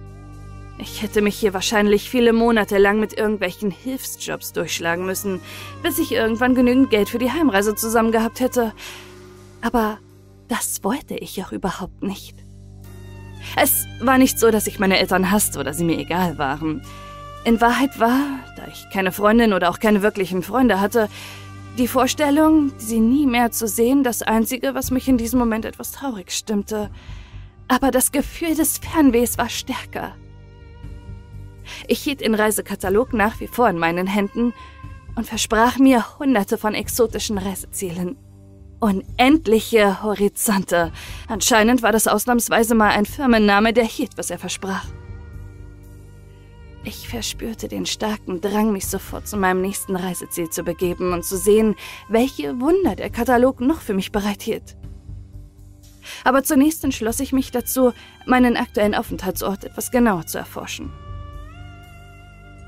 Ich 0.78 1.02
hätte 1.02 1.20
mich 1.20 1.36
hier 1.36 1.52
wahrscheinlich 1.52 2.08
viele 2.08 2.32
Monate 2.32 2.78
lang 2.78 3.00
mit 3.00 3.12
irgendwelchen 3.12 3.72
Hilfsjobs 3.72 4.52
durchschlagen 4.52 5.04
müssen, 5.04 5.40
bis 5.82 5.98
ich 5.98 6.12
irgendwann 6.12 6.54
genügend 6.54 6.90
Geld 6.90 7.08
für 7.08 7.18
die 7.18 7.32
Heimreise 7.32 7.74
zusammen 7.74 8.12
gehabt 8.12 8.38
hätte. 8.38 8.72
Aber 9.62 9.98
das 10.46 10.84
wollte 10.84 11.16
ich 11.16 11.42
auch 11.42 11.50
überhaupt 11.50 12.04
nicht. 12.04 12.36
Es 13.56 13.86
war 14.00 14.18
nicht 14.18 14.38
so, 14.38 14.52
dass 14.52 14.68
ich 14.68 14.78
meine 14.78 15.00
Eltern 15.00 15.32
hasste 15.32 15.58
oder 15.58 15.74
sie 15.74 15.84
mir 15.84 15.98
egal 15.98 16.38
waren. 16.38 16.82
In 17.44 17.60
Wahrheit 17.60 17.98
war, 17.98 18.40
da 18.56 18.66
ich 18.66 18.86
keine 18.92 19.12
Freundin 19.12 19.52
oder 19.52 19.70
auch 19.70 19.78
keine 19.78 20.02
wirklichen 20.02 20.42
Freunde 20.42 20.80
hatte, 20.80 21.08
die 21.78 21.88
Vorstellung, 21.88 22.72
sie 22.76 22.98
nie 22.98 23.26
mehr 23.26 23.52
zu 23.52 23.68
sehen, 23.68 24.02
das 24.02 24.22
Einzige, 24.22 24.74
was 24.74 24.90
mich 24.90 25.08
in 25.08 25.16
diesem 25.16 25.38
Moment 25.38 25.64
etwas 25.64 25.92
traurig 25.92 26.32
stimmte. 26.32 26.90
Aber 27.68 27.90
das 27.90 28.10
Gefühl 28.10 28.54
des 28.56 28.78
Fernwehs 28.78 29.38
war 29.38 29.48
stärker. 29.48 30.14
Ich 31.86 32.00
hielt 32.00 32.20
den 32.20 32.34
Reisekatalog 32.34 33.12
nach 33.12 33.40
wie 33.40 33.46
vor 33.46 33.68
in 33.68 33.78
meinen 33.78 34.06
Händen 34.06 34.52
und 35.14 35.26
versprach 35.26 35.78
mir 35.78 36.18
hunderte 36.18 36.58
von 36.58 36.74
exotischen 36.74 37.38
Reisezielen. 37.38 38.16
Unendliche 38.80 40.02
Horizonte. 40.02 40.92
Anscheinend 41.28 41.82
war 41.82 41.92
das 41.92 42.06
ausnahmsweise 42.06 42.74
mal 42.74 42.90
ein 42.90 43.06
Firmenname, 43.06 43.72
der 43.72 43.84
hielt, 43.84 44.16
was 44.16 44.30
er 44.30 44.38
versprach. 44.38 44.84
Ich 46.88 47.06
verspürte 47.06 47.68
den 47.68 47.84
starken 47.84 48.40
Drang, 48.40 48.72
mich 48.72 48.86
sofort 48.86 49.28
zu 49.28 49.36
meinem 49.36 49.60
nächsten 49.60 49.94
Reiseziel 49.94 50.48
zu 50.48 50.62
begeben 50.62 51.12
und 51.12 51.22
zu 51.22 51.36
sehen, 51.36 51.74
welche 52.08 52.58
Wunder 52.62 52.96
der 52.96 53.10
Katalog 53.10 53.60
noch 53.60 53.82
für 53.82 53.92
mich 53.92 54.10
bereithielt. 54.10 54.74
Aber 56.24 56.42
zunächst 56.44 56.82
entschloss 56.84 57.20
ich 57.20 57.34
mich 57.34 57.50
dazu, 57.50 57.92
meinen 58.24 58.56
aktuellen 58.56 58.94
Aufenthaltsort 58.94 59.64
etwas 59.64 59.90
genauer 59.90 60.24
zu 60.26 60.38
erforschen. 60.38 60.90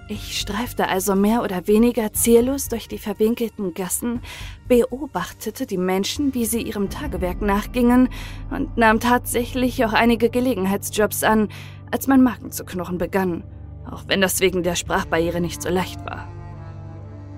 Ich 0.07 0.39
streifte 0.39 0.89
also 0.89 1.15
mehr 1.15 1.43
oder 1.43 1.67
weniger 1.67 2.13
ziellos 2.13 2.69
durch 2.69 2.89
die 2.89 2.99
verwinkelten 2.99 3.73
Gassen, 3.73 4.21
beobachtete 4.69 5.65
die 5.65 5.79
Menschen, 5.79 6.35
wie 6.35 6.45
sie 6.45 6.61
ihrem 6.61 6.91
Tagewerk 6.91 7.41
nachgingen 7.41 8.11
und 8.51 8.77
nahm 8.77 9.01
tatsächlich 9.01 9.83
auch 9.87 9.95
einige 9.95 10.29
Gelegenheitsjobs 10.29 11.25
an, 11.25 11.49
als 11.91 12.07
mein 12.07 12.23
Magen 12.23 12.53
zu 12.53 12.67
knochen 12.67 12.99
begann, 12.99 13.45
auch 13.89 14.05
wenn 14.07 14.21
das 14.21 14.41
wegen 14.41 14.63
der 14.63 14.75
Sprachbarriere 14.75 15.41
nicht 15.41 15.63
so 15.63 15.69
leicht 15.69 16.05
war. 16.05 16.29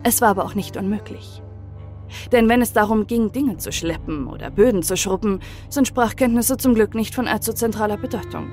Es 0.02 0.20
war 0.20 0.30
aber 0.30 0.44
auch 0.44 0.54
nicht 0.54 0.76
unmöglich. 0.76 1.42
Denn 2.30 2.48
wenn 2.48 2.60
es 2.60 2.72
darum 2.72 3.06
ging, 3.06 3.32
Dinge 3.32 3.56
zu 3.56 3.72
schleppen 3.72 4.26
oder 4.26 4.50
Böden 4.50 4.82
zu 4.82 4.96
schrubben, 4.96 5.40
sind 5.68 5.88
Sprachkenntnisse 5.88 6.56
zum 6.56 6.74
Glück 6.74 6.94
nicht 6.94 7.14
von 7.14 7.28
allzu 7.28 7.52
zentraler 7.52 7.96
Bedeutung. 7.96 8.50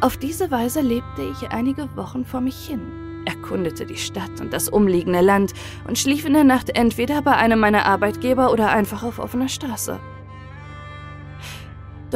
Auf 0.00 0.16
diese 0.16 0.50
Weise 0.50 0.80
lebte 0.82 1.22
ich 1.22 1.50
einige 1.50 1.88
Wochen 1.96 2.24
vor 2.24 2.40
mich 2.40 2.66
hin, 2.66 3.22
erkundete 3.24 3.86
die 3.86 3.96
Stadt 3.96 4.40
und 4.40 4.52
das 4.52 4.68
umliegende 4.68 5.22
Land 5.22 5.52
und 5.88 5.98
schlief 5.98 6.26
in 6.26 6.34
der 6.34 6.44
Nacht 6.44 6.76
entweder 6.76 7.22
bei 7.22 7.32
einem 7.32 7.60
meiner 7.60 7.86
Arbeitgeber 7.86 8.52
oder 8.52 8.70
einfach 8.70 9.02
auf 9.02 9.18
offener 9.18 9.48
Straße. 9.48 9.98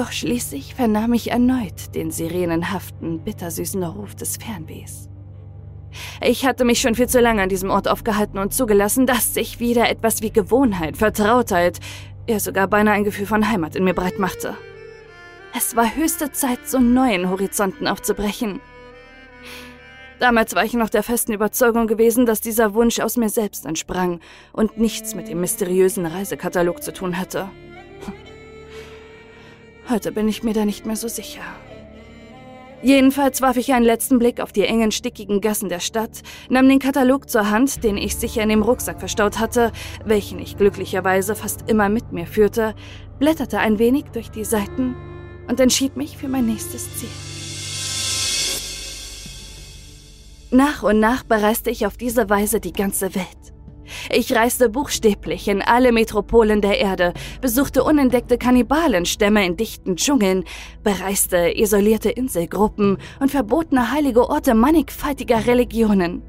Doch 0.00 0.12
schließlich 0.12 0.74
vernahm 0.74 1.12
ich 1.12 1.30
erneut 1.30 1.94
den 1.94 2.10
sirenenhaften, 2.10 3.22
bittersüßen 3.22 3.84
Ruf 3.84 4.14
des 4.14 4.38
Fernwehs. 4.38 5.10
Ich 6.22 6.46
hatte 6.46 6.64
mich 6.64 6.80
schon 6.80 6.94
viel 6.94 7.06
zu 7.06 7.20
lange 7.20 7.42
an 7.42 7.50
diesem 7.50 7.68
Ort 7.68 7.86
aufgehalten 7.86 8.38
und 8.38 8.54
zugelassen, 8.54 9.06
dass 9.06 9.34
sich 9.34 9.60
wieder 9.60 9.90
etwas 9.90 10.22
wie 10.22 10.32
Gewohnheit, 10.32 10.96
Vertrautheit, 10.96 11.80
ja 12.26 12.40
sogar 12.40 12.66
beinahe 12.66 12.94
ein 12.94 13.04
Gefühl 13.04 13.26
von 13.26 13.50
Heimat 13.50 13.76
in 13.76 13.84
mir 13.84 13.92
breit 13.92 14.18
machte. 14.18 14.56
Es 15.54 15.76
war 15.76 15.94
höchste 15.94 16.32
Zeit, 16.32 16.66
zu 16.66 16.80
neuen 16.80 17.28
Horizonten 17.28 17.86
aufzubrechen. 17.86 18.60
Damals 20.18 20.54
war 20.54 20.64
ich 20.64 20.72
noch 20.72 20.88
der 20.88 21.02
festen 21.02 21.34
Überzeugung 21.34 21.86
gewesen, 21.86 22.24
dass 22.24 22.40
dieser 22.40 22.72
Wunsch 22.72 23.00
aus 23.00 23.18
mir 23.18 23.28
selbst 23.28 23.66
entsprang 23.66 24.20
und 24.54 24.78
nichts 24.78 25.14
mit 25.14 25.28
dem 25.28 25.42
mysteriösen 25.42 26.06
Reisekatalog 26.06 26.82
zu 26.82 26.94
tun 26.94 27.18
hatte. 27.18 27.50
Heute 29.90 30.12
bin 30.12 30.28
ich 30.28 30.44
mir 30.44 30.54
da 30.54 30.64
nicht 30.64 30.86
mehr 30.86 30.94
so 30.94 31.08
sicher. 31.08 31.42
Jedenfalls 32.80 33.42
warf 33.42 33.56
ich 33.56 33.72
einen 33.72 33.84
letzten 33.84 34.20
Blick 34.20 34.40
auf 34.40 34.52
die 34.52 34.62
engen, 34.62 34.92
stickigen 34.92 35.40
Gassen 35.40 35.68
der 35.68 35.80
Stadt, 35.80 36.22
nahm 36.48 36.68
den 36.68 36.78
Katalog 36.78 37.28
zur 37.28 37.50
Hand, 37.50 37.82
den 37.82 37.96
ich 37.96 38.14
sicher 38.14 38.42
in 38.42 38.48
dem 38.48 38.62
Rucksack 38.62 39.00
verstaut 39.00 39.40
hatte, 39.40 39.72
welchen 40.04 40.38
ich 40.38 40.56
glücklicherweise 40.56 41.34
fast 41.34 41.68
immer 41.68 41.88
mit 41.88 42.12
mir 42.12 42.26
führte, 42.26 42.74
blätterte 43.18 43.58
ein 43.58 43.80
wenig 43.80 44.04
durch 44.12 44.30
die 44.30 44.44
Seiten 44.44 44.94
und 45.48 45.58
entschied 45.58 45.96
mich 45.96 46.16
für 46.16 46.28
mein 46.28 46.46
nächstes 46.46 46.88
Ziel. 46.96 47.08
Nach 50.52 50.84
und 50.84 51.00
nach 51.00 51.24
bereiste 51.24 51.70
ich 51.70 51.84
auf 51.84 51.96
diese 51.96 52.30
Weise 52.30 52.60
die 52.60 52.72
ganze 52.72 53.14
Welt. 53.14 53.59
Ich 54.10 54.34
reiste 54.34 54.68
buchstäblich 54.68 55.48
in 55.48 55.62
alle 55.62 55.92
Metropolen 55.92 56.60
der 56.60 56.78
Erde, 56.78 57.12
besuchte 57.40 57.84
unentdeckte 57.84 58.38
Kannibalenstämme 58.38 59.44
in 59.44 59.56
dichten 59.56 59.96
Dschungeln, 59.96 60.44
bereiste 60.82 61.52
isolierte 61.56 62.10
Inselgruppen 62.10 62.98
und 63.20 63.30
verbotene 63.30 63.90
heilige 63.92 64.28
Orte 64.28 64.54
mannigfaltiger 64.54 65.46
Religionen. 65.46 66.22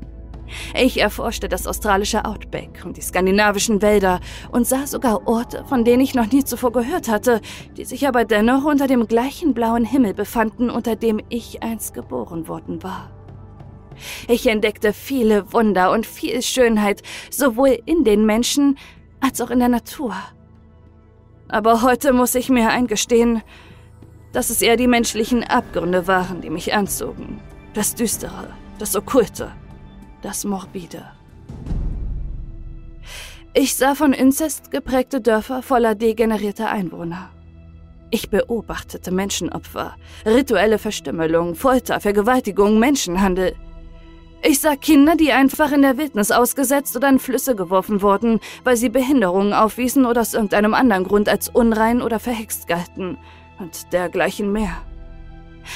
Ich 0.75 0.99
erforschte 0.99 1.47
das 1.47 1.67
australische 1.67 2.25
Outback 2.25 2.83
und 2.85 2.97
die 2.97 3.01
skandinavischen 3.01 3.81
Wälder 3.81 4.19
und 4.51 4.67
sah 4.67 4.85
sogar 4.85 5.27
Orte, 5.27 5.63
von 5.67 5.85
denen 5.85 6.01
ich 6.01 6.15
noch 6.15 6.31
nie 6.31 6.43
zuvor 6.43 6.71
gehört 6.71 7.09
hatte, 7.09 7.41
die 7.77 7.85
sich 7.85 8.07
aber 8.07 8.25
dennoch 8.25 8.65
unter 8.65 8.87
dem 8.87 9.07
gleichen 9.07 9.53
blauen 9.53 9.85
Himmel 9.85 10.13
befanden, 10.13 10.69
unter 10.69 10.95
dem 10.95 11.21
ich 11.29 11.63
einst 11.63 11.93
geboren 11.93 12.47
worden 12.47 12.83
war. 12.83 13.20
Ich 14.27 14.47
entdeckte 14.47 14.93
viele 14.93 15.51
Wunder 15.53 15.91
und 15.91 16.05
viel 16.05 16.41
Schönheit, 16.41 17.01
sowohl 17.29 17.77
in 17.85 18.03
den 18.03 18.25
Menschen 18.25 18.77
als 19.19 19.41
auch 19.41 19.49
in 19.49 19.59
der 19.59 19.69
Natur. 19.69 20.15
Aber 21.47 21.81
heute 21.81 22.13
muss 22.13 22.35
ich 22.35 22.49
mir 22.49 22.69
eingestehen, 22.69 23.41
dass 24.31 24.49
es 24.49 24.61
eher 24.61 24.77
die 24.77 24.87
menschlichen 24.87 25.43
Abgründe 25.43 26.07
waren, 26.07 26.41
die 26.41 26.49
mich 26.49 26.73
anzogen. 26.73 27.41
Das 27.73 27.95
Düstere, 27.95 28.47
das 28.79 28.95
Okkulte 28.95 29.51
das 30.21 30.45
Morbide. 30.45 31.05
Ich 33.53 33.75
sah 33.75 33.95
von 33.95 34.13
Inzest 34.13 34.71
geprägte 34.71 35.19
Dörfer 35.19 35.61
voller 35.61 35.95
degenerierter 35.95 36.69
Einwohner. 36.69 37.31
Ich 38.11 38.29
beobachtete 38.29 39.11
Menschenopfer, 39.11 39.95
rituelle 40.25 40.77
Verstümmelung, 40.77 41.55
Folter, 41.55 41.99
Vergewaltigung, 41.99 42.79
Menschenhandel. 42.79 43.55
Ich 44.43 44.59
sah 44.59 44.75
Kinder, 44.75 45.15
die 45.15 45.31
einfach 45.31 45.71
in 45.71 45.83
der 45.83 45.97
Wildnis 45.97 46.31
ausgesetzt 46.31 46.95
oder 46.95 47.09
in 47.09 47.19
Flüsse 47.19 47.55
geworfen 47.55 48.01
wurden, 48.01 48.39
weil 48.63 48.75
sie 48.75 48.89
Behinderungen 48.89 49.53
aufwiesen 49.53 50.05
oder 50.05 50.21
aus 50.21 50.33
irgendeinem 50.33 50.73
anderen 50.73 51.03
Grund 51.03 51.29
als 51.29 51.47
unrein 51.47 52.01
oder 52.01 52.19
verhext 52.19 52.67
galten 52.67 53.17
und 53.59 53.93
dergleichen 53.93 54.51
mehr. 54.51 54.77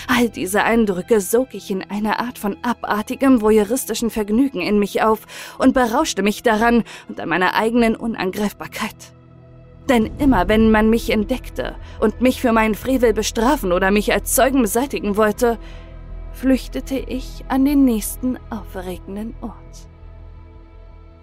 All 0.08 0.30
diese 0.30 0.64
Eindrücke 0.64 1.22
sog 1.22 1.54
ich 1.54 1.70
in 1.70 1.84
einer 1.92 2.20
Art 2.20 2.40
von 2.40 2.58
abartigem, 2.64 3.42
voyeuristischen 3.42 4.10
Vergnügen 4.10 4.62
in 4.62 4.80
mich 4.80 5.04
auf 5.04 5.20
und 5.60 5.76
berauschte 5.76 6.24
mich 6.24 6.42
daran 6.42 6.84
und 7.08 7.20
an 7.20 7.30
meiner 7.30 7.54
eigenen 7.54 7.96
Unangreifbarkeit. 7.96 9.14
Denn 9.88 10.10
immer 10.18 10.48
wenn 10.48 10.72
man 10.72 10.90
mich 10.90 11.12
entdeckte 11.12 11.76
und 12.00 12.20
mich 12.20 12.42
für 12.42 12.52
meinen 12.52 12.74
Frevel 12.74 13.14
bestrafen 13.14 13.72
oder 13.72 13.92
mich 13.92 14.12
als 14.12 14.34
Zeugen 14.34 14.64
beseitigen 14.64 15.18
wollte, 15.18 15.60
flüchtete 16.36 16.98
ich 16.98 17.46
an 17.48 17.66
den 17.66 17.86
nächsten 17.86 18.38
aufregenden 18.50 19.34
Ort. 19.42 19.56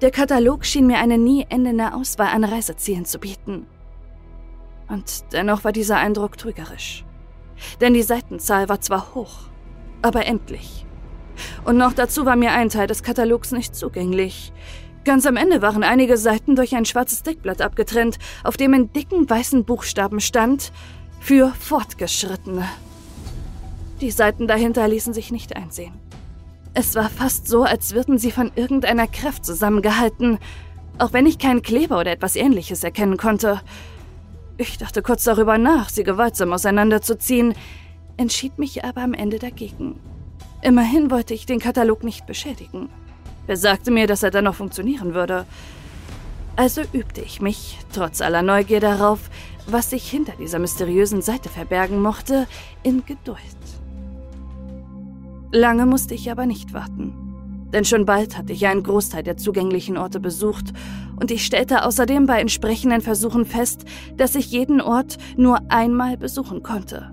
Der 0.00 0.10
Katalog 0.10 0.64
schien 0.64 0.86
mir 0.86 0.98
eine 0.98 1.18
nie 1.18 1.46
endende 1.48 1.94
Auswahl 1.94 2.28
an 2.28 2.44
Reisezielen 2.44 3.04
zu 3.04 3.18
bieten. 3.18 3.66
Und 4.88 5.24
dennoch 5.32 5.64
war 5.64 5.72
dieser 5.72 5.98
Eindruck 5.98 6.38
trügerisch. 6.38 7.04
Denn 7.80 7.94
die 7.94 8.02
Seitenzahl 8.02 8.68
war 8.68 8.80
zwar 8.80 9.14
hoch, 9.14 9.48
aber 10.00 10.26
endlich. 10.26 10.86
Und 11.64 11.76
noch 11.76 11.92
dazu 11.92 12.26
war 12.26 12.34
mir 12.34 12.52
ein 12.52 12.70
Teil 12.70 12.86
des 12.86 13.02
Katalogs 13.02 13.52
nicht 13.52 13.76
zugänglich. 13.76 14.52
Ganz 15.04 15.26
am 15.26 15.36
Ende 15.36 15.62
waren 15.62 15.84
einige 15.84 16.16
Seiten 16.16 16.56
durch 16.56 16.74
ein 16.74 16.84
schwarzes 16.84 17.22
Deckblatt 17.22 17.60
abgetrennt, 17.60 18.18
auf 18.44 18.56
dem 18.56 18.74
in 18.74 18.92
dicken 18.92 19.28
weißen 19.28 19.64
Buchstaben 19.64 20.20
stand 20.20 20.72
für 21.20 21.48
Fortgeschrittene. 21.58 22.68
Die 24.02 24.10
Seiten 24.10 24.48
dahinter 24.48 24.88
ließen 24.88 25.14
sich 25.14 25.30
nicht 25.30 25.54
einsehen. 25.54 25.94
Es 26.74 26.96
war 26.96 27.08
fast 27.08 27.46
so, 27.46 27.62
als 27.62 27.94
würden 27.94 28.18
sie 28.18 28.32
von 28.32 28.50
irgendeiner 28.56 29.06
Kraft 29.06 29.44
zusammengehalten, 29.44 30.40
auch 30.98 31.12
wenn 31.12 31.24
ich 31.24 31.38
keinen 31.38 31.62
Kleber 31.62 32.00
oder 32.00 32.10
etwas 32.10 32.34
ähnliches 32.34 32.82
erkennen 32.82 33.16
konnte. 33.16 33.60
Ich 34.56 34.76
dachte 34.76 35.02
kurz 35.02 35.22
darüber 35.22 35.56
nach, 35.56 35.88
sie 35.88 36.02
gewaltsam 36.02 36.52
auseinanderzuziehen, 36.52 37.54
entschied 38.16 38.58
mich 38.58 38.84
aber 38.84 39.02
am 39.02 39.14
Ende 39.14 39.38
dagegen. 39.38 40.00
Immerhin 40.62 41.12
wollte 41.12 41.32
ich 41.32 41.46
den 41.46 41.60
Katalog 41.60 42.02
nicht 42.02 42.26
beschädigen. 42.26 42.88
Wer 43.46 43.56
sagte 43.56 43.92
mir, 43.92 44.08
dass 44.08 44.24
er 44.24 44.32
dann 44.32 44.44
noch 44.44 44.56
funktionieren 44.56 45.14
würde? 45.14 45.46
Also 46.56 46.82
übte 46.92 47.20
ich 47.20 47.40
mich, 47.40 47.78
trotz 47.92 48.20
aller 48.20 48.42
Neugier 48.42 48.80
darauf, 48.80 49.30
was 49.68 49.90
sich 49.90 50.10
hinter 50.10 50.32
dieser 50.32 50.58
mysteriösen 50.58 51.22
Seite 51.22 51.48
verbergen 51.48 52.02
mochte, 52.02 52.48
in 52.82 53.06
Geduld. 53.06 53.38
Lange 55.52 55.84
musste 55.84 56.14
ich 56.14 56.30
aber 56.30 56.46
nicht 56.46 56.72
warten. 56.72 57.12
Denn 57.74 57.84
schon 57.84 58.06
bald 58.06 58.36
hatte 58.38 58.54
ich 58.54 58.66
einen 58.66 58.82
Großteil 58.82 59.22
der 59.22 59.36
zugänglichen 59.36 59.98
Orte 59.98 60.18
besucht 60.18 60.72
und 61.16 61.30
ich 61.30 61.44
stellte 61.44 61.84
außerdem 61.84 62.26
bei 62.26 62.40
entsprechenden 62.40 63.02
Versuchen 63.02 63.44
fest, 63.44 63.84
dass 64.16 64.34
ich 64.34 64.50
jeden 64.50 64.80
Ort 64.80 65.18
nur 65.36 65.60
einmal 65.70 66.16
besuchen 66.16 66.62
konnte. 66.62 67.10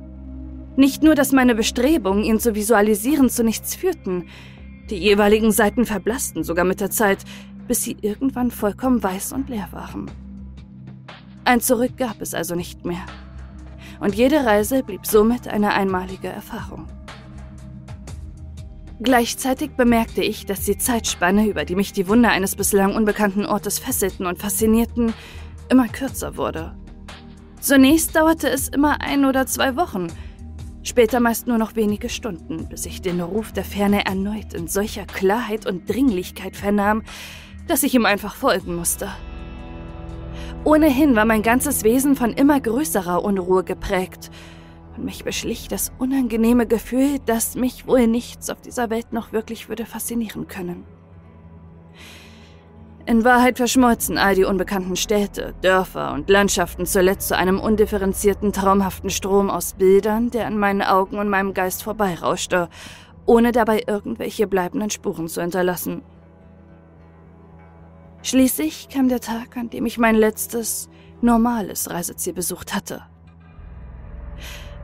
Nicht 0.77 1.03
nur, 1.03 1.15
dass 1.15 1.33
meine 1.33 1.53
Bestrebungen, 1.53 2.23
ihn 2.23 2.39
zu 2.39 2.55
visualisieren, 2.55 3.29
zu 3.29 3.43
nichts 3.43 3.75
führten, 3.75 4.25
die 4.89 4.97
jeweiligen 4.97 5.51
Seiten 5.51 5.85
verblassten 5.85 6.43
sogar 6.43 6.63
mit 6.63 6.79
der 6.79 6.91
Zeit, 6.91 7.19
bis 7.67 7.83
sie 7.83 7.97
irgendwann 8.01 8.51
vollkommen 8.51 9.03
weiß 9.03 9.33
und 9.33 9.49
leer 9.49 9.67
waren. 9.71 10.09
Ein 11.43 11.59
Zurück 11.59 11.97
gab 11.97 12.21
es 12.21 12.33
also 12.33 12.55
nicht 12.55 12.85
mehr. 12.85 13.05
Und 13.99 14.15
jede 14.15 14.45
Reise 14.45 14.81
blieb 14.83 15.05
somit 15.05 15.47
eine 15.47 15.73
einmalige 15.73 16.29
Erfahrung. 16.29 16.87
Gleichzeitig 19.01 19.71
bemerkte 19.71 20.21
ich, 20.21 20.45
dass 20.45 20.65
die 20.65 20.77
Zeitspanne, 20.77 21.47
über 21.47 21.63
die 21.63 21.75
mich 21.75 21.93
die 21.93 22.09
Wunder 22.09 22.31
eines 22.31 22.57
bislang 22.57 22.95
unbekannten 22.95 23.45
Ortes 23.45 23.79
fesselten 23.79 24.25
und 24.25 24.39
faszinierten, 24.39 25.13
immer 25.69 25.87
kürzer 25.87 26.35
wurde. 26.35 26.75
Zunächst 27.61 28.15
dauerte 28.15 28.49
es 28.49 28.67
immer 28.67 29.01
ein 29.01 29.23
oder 29.23 29.45
zwei 29.45 29.77
Wochen, 29.77 30.07
später 30.83 31.21
meist 31.21 31.47
nur 31.47 31.57
noch 31.57 31.75
wenige 31.75 32.09
Stunden, 32.09 32.67
bis 32.67 32.85
ich 32.85 33.01
den 33.01 33.21
Ruf 33.21 33.53
der 33.53 33.63
Ferne 33.63 34.05
erneut 34.05 34.53
in 34.53 34.67
solcher 34.67 35.05
Klarheit 35.05 35.65
und 35.65 35.87
Dringlichkeit 35.89 36.57
vernahm, 36.57 37.03
dass 37.67 37.83
ich 37.83 37.95
ihm 37.95 38.05
einfach 38.05 38.35
folgen 38.35 38.75
musste. 38.75 39.09
Ohnehin 40.65 41.15
war 41.15 41.25
mein 41.25 41.41
ganzes 41.41 41.85
Wesen 41.85 42.17
von 42.17 42.33
immer 42.33 42.59
größerer 42.59 43.23
Unruhe 43.23 43.63
geprägt, 43.63 44.29
und 44.95 45.05
mich 45.05 45.23
beschlich 45.23 45.67
das 45.67 45.91
unangenehme 45.97 46.65
Gefühl, 46.67 47.19
dass 47.25 47.55
mich 47.55 47.87
wohl 47.87 48.07
nichts 48.07 48.49
auf 48.49 48.61
dieser 48.61 48.89
Welt 48.89 49.13
noch 49.13 49.31
wirklich 49.31 49.69
würde 49.69 49.85
faszinieren 49.85 50.47
können. 50.47 50.85
In 53.05 53.23
Wahrheit 53.23 53.57
verschmolzen 53.57 54.19
all 54.19 54.35
die 54.35 54.43
unbekannten 54.43 54.95
Städte, 54.95 55.55
Dörfer 55.63 56.13
und 56.13 56.29
Landschaften 56.29 56.85
zuletzt 56.85 57.29
zu 57.29 57.35
einem 57.35 57.59
undifferenzierten, 57.59 58.53
traumhaften 58.53 59.09
Strom 59.09 59.49
aus 59.49 59.73
Bildern, 59.73 60.29
der 60.29 60.45
an 60.45 60.59
meinen 60.59 60.83
Augen 60.83 61.17
und 61.17 61.27
meinem 61.27 61.55
Geist 61.55 61.81
vorbeirauschte, 61.81 62.69
ohne 63.25 63.51
dabei 63.51 63.81
irgendwelche 63.87 64.45
bleibenden 64.45 64.91
Spuren 64.91 65.27
zu 65.27 65.41
hinterlassen. 65.41 66.03
Schließlich 68.21 68.89
kam 68.89 69.09
der 69.09 69.21
Tag, 69.21 69.57
an 69.57 69.71
dem 69.71 69.87
ich 69.87 69.97
mein 69.97 70.15
letztes, 70.15 70.87
normales 71.21 71.89
Reiseziel 71.89 72.33
besucht 72.33 72.75
hatte. 72.75 73.01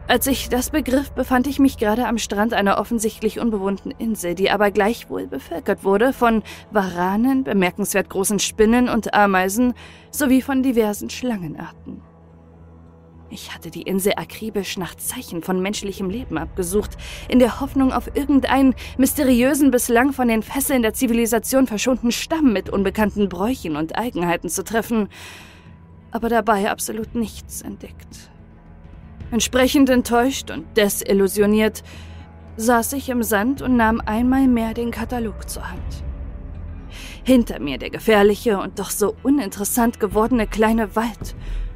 Als 0.07 0.27
ich 0.27 0.49
das 0.49 0.69
begriff, 0.69 1.11
befand 1.13 1.47
ich 1.47 1.57
mich 1.57 1.77
gerade 1.77 2.07
am 2.07 2.19
Strand 2.19 2.53
einer 2.53 2.77
offensichtlich 2.77 3.39
unbewohnten 3.39 3.89
Insel, 3.89 4.35
die 4.35 4.51
aber 4.51 4.69
gleichwohl 4.69 5.25
bevölkert 5.25 5.83
wurde 5.83 6.13
von 6.13 6.43
Waranen, 6.69 7.43
bemerkenswert 7.43 8.07
großen 8.11 8.37
Spinnen 8.37 8.87
und 8.87 9.15
Ameisen 9.15 9.73
sowie 10.11 10.43
von 10.43 10.61
diversen 10.61 11.09
Schlangenarten. 11.09 12.03
Ich 13.31 13.55
hatte 13.55 13.71
die 13.71 13.81
Insel 13.81 14.13
akribisch 14.15 14.77
nach 14.77 14.93
Zeichen 14.93 15.41
von 15.41 15.59
menschlichem 15.59 16.11
Leben 16.11 16.37
abgesucht, 16.37 16.91
in 17.27 17.39
der 17.39 17.59
Hoffnung, 17.59 17.91
auf 17.91 18.15
irgendeinen 18.15 18.75
mysteriösen, 18.99 19.71
bislang 19.71 20.13
von 20.13 20.27
den 20.27 20.43
Fesseln 20.43 20.83
der 20.83 20.93
Zivilisation 20.93 21.65
verschonten 21.65 22.11
Stamm 22.11 22.53
mit 22.53 22.69
unbekannten 22.69 23.27
Bräuchen 23.27 23.75
und 23.75 23.97
Eigenheiten 23.97 24.49
zu 24.49 24.63
treffen, 24.63 25.09
aber 26.11 26.29
dabei 26.29 26.69
absolut 26.69 27.15
nichts 27.15 27.63
entdeckt. 27.63 28.29
Entsprechend 29.31 29.89
enttäuscht 29.89 30.51
und 30.51 30.65
desillusioniert 30.77 31.83
saß 32.57 32.93
ich 32.93 33.09
im 33.09 33.23
Sand 33.23 33.61
und 33.61 33.75
nahm 33.75 34.01
einmal 34.05 34.47
mehr 34.47 34.73
den 34.73 34.91
Katalog 34.91 35.49
zur 35.49 35.69
Hand. 35.69 36.03
Hinter 37.23 37.59
mir 37.59 37.77
der 37.77 37.89
gefährliche 37.89 38.59
und 38.59 38.79
doch 38.79 38.89
so 38.89 39.15
uninteressant 39.23 39.99
gewordene 39.99 40.47
kleine 40.47 40.95
Wald 40.95 41.35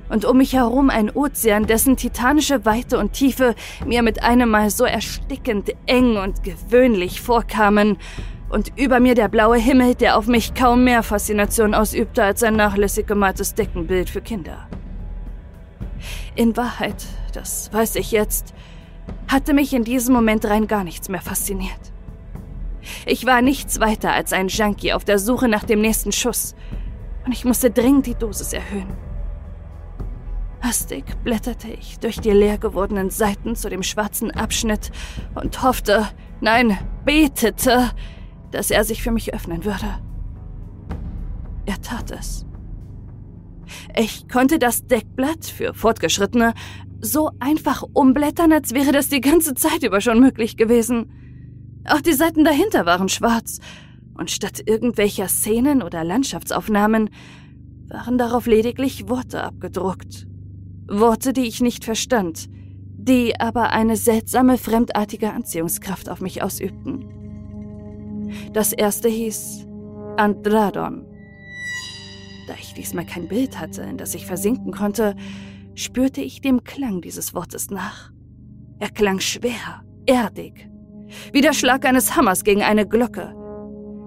und 0.10 0.26
um 0.26 0.38
mich 0.38 0.54
herum 0.54 0.90
ein 0.90 1.10
Ozean, 1.10 1.66
dessen 1.66 1.96
titanische 1.96 2.66
Weite 2.66 2.98
und 2.98 3.14
Tiefe 3.14 3.56
mir 3.86 4.02
mit 4.02 4.24
einem 4.24 4.50
Mal 4.50 4.70
so 4.70 4.86
erstickend 4.86 5.72
eng 5.86 6.18
und 6.18 6.44
gewöhnlich 6.44 7.22
vorkamen, 7.22 7.98
und 8.50 8.72
über 8.80 9.00
mir 9.00 9.14
der 9.14 9.28
blaue 9.28 9.58
Himmel, 9.58 9.94
der 9.94 10.18
auf 10.18 10.26
mich 10.26 10.56
kaum 10.56 10.84
mehr 10.84 11.04
Faszination 11.04 11.76
ausübte 11.76 12.24
als 12.24 12.42
ein 12.42 12.56
nachlässig 12.56 13.06
gemaltes 13.06 13.54
Deckenbild 13.54 14.10
für 14.10 14.22
Kinder. 14.22 14.68
In 16.36 16.58
Wahrheit, 16.58 17.06
das 17.32 17.72
weiß 17.74 17.96
ich 17.96 18.12
jetzt, 18.12 18.54
hatte 19.28 19.54
mich 19.54 19.74
in 19.74 19.84
diesem 19.84 20.14
Moment 20.14 20.46
rein 20.46 20.68
gar 20.68 20.84
nichts 20.84 21.10
mehr 21.10 21.22
fasziniert. 21.22 21.94
Ich 23.06 23.26
war 23.26 23.42
nichts 23.42 23.80
weiter 23.80 24.14
als 24.14 24.34
ein 24.34 24.48
Junkie 24.48 24.94
auf 24.94 25.06
der 25.06 25.20
Suche 25.20 25.48
nach 25.48 25.64
dem 25.64 25.82
nächsten 25.82 26.12
Schuss 26.12 26.56
und 27.26 27.32
ich 27.32 27.46
musste 27.46 27.72
dringend 27.72 28.06
die 28.06 28.16
Dosis 28.16 28.54
erhöhen. 28.54 28.88
Hastig 30.62 31.06
blätterte 31.24 31.70
ich 31.70 32.00
durch 32.00 32.20
die 32.20 32.32
leer 32.32 32.58
gewordenen 32.58 33.10
Seiten 33.10 33.56
zu 33.56 33.70
dem 33.70 33.84
schwarzen 33.84 34.32
Abschnitt 34.32 34.92
und 35.36 35.62
hoffte, 35.64 36.08
nein, 36.42 36.78
betete, 37.06 37.92
dass 38.52 38.72
er 38.72 38.84
sich 38.84 39.02
für 39.02 39.12
mich 39.12 39.34
öffnen 39.34 39.64
würde. 39.64 40.00
Er 41.66 41.82
tat 41.82 42.12
es. 42.12 42.46
Ich 43.96 44.28
konnte 44.28 44.60
das 44.60 44.88
Deckblatt 44.88 45.46
für 45.46 45.74
Fortgeschrittene 45.74 46.54
so 47.02 47.32
einfach 47.40 47.84
umblättern, 47.94 48.52
als 48.52 48.74
wäre 48.74 48.92
das 48.92 49.10
die 49.10 49.22
ganze 49.22 49.54
Zeit 49.54 49.84
über 49.84 50.02
schon 50.02 50.20
möglich 50.20 50.58
gewesen. 50.58 51.12
Auch 51.86 52.02
die 52.02 52.14
Seiten 52.14 52.44
dahinter 52.44 52.86
waren 52.86 53.10
schwarz, 53.10 53.60
und 54.14 54.32
statt 54.32 54.62
irgendwelcher 54.66 55.30
Szenen 55.30 55.82
oder 55.82 56.04
Landschaftsaufnahmen 56.04 57.10
waren 57.88 58.18
darauf 58.18 58.48
lediglich 58.48 59.08
Worte 59.08 59.44
abgedruckt. 59.44 60.28
Worte, 60.90 61.32
die 61.32 61.48
ich 61.48 61.62
nicht 61.62 61.86
verstand, 61.86 62.48
die 62.98 63.40
aber 63.40 63.70
eine 63.70 63.96
seltsame, 63.96 64.58
fremdartige 64.58 65.32
Anziehungskraft 65.32 66.10
auf 66.10 66.20
mich 66.20 66.44
ausübten. 66.44 67.06
Das 68.52 68.74
erste 68.74 69.08
hieß 69.08 69.66
Andradon 70.18 71.06
da 72.50 72.56
ich 72.60 72.74
diesmal 72.74 73.06
kein 73.06 73.28
Bild 73.28 73.60
hatte, 73.60 73.84
in 73.84 73.98
das 73.98 74.16
ich 74.16 74.26
versinken 74.26 74.72
konnte, 74.72 75.16
spürte 75.80 76.22
ich 76.22 76.42
dem 76.42 76.64
Klang 76.64 77.02
dieses 77.02 77.34
Wortes 77.34 77.70
nach. 77.70 78.12
Er 78.80 78.90
klang 78.90 79.20
schwer, 79.20 79.84
erdig, 80.06 80.70
wie 81.32 81.42
der 81.42 81.54
Schlag 81.54 81.86
eines 81.86 82.16
Hammers 82.16 82.44
gegen 82.44 82.62
eine 82.62 82.88
Glocke. 82.88 83.34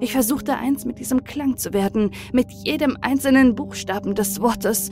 Ich 0.01 0.13
versuchte 0.13 0.57
eins 0.57 0.85
mit 0.85 0.99
diesem 0.99 1.25
Klang 1.25 1.57
zu 1.57 1.73
werden, 1.73 2.11
mit 2.33 2.51
jedem 2.51 2.99
einzelnen 3.01 3.55
Buchstaben 3.55 4.15
des 4.15 4.41
Wortes. 4.41 4.91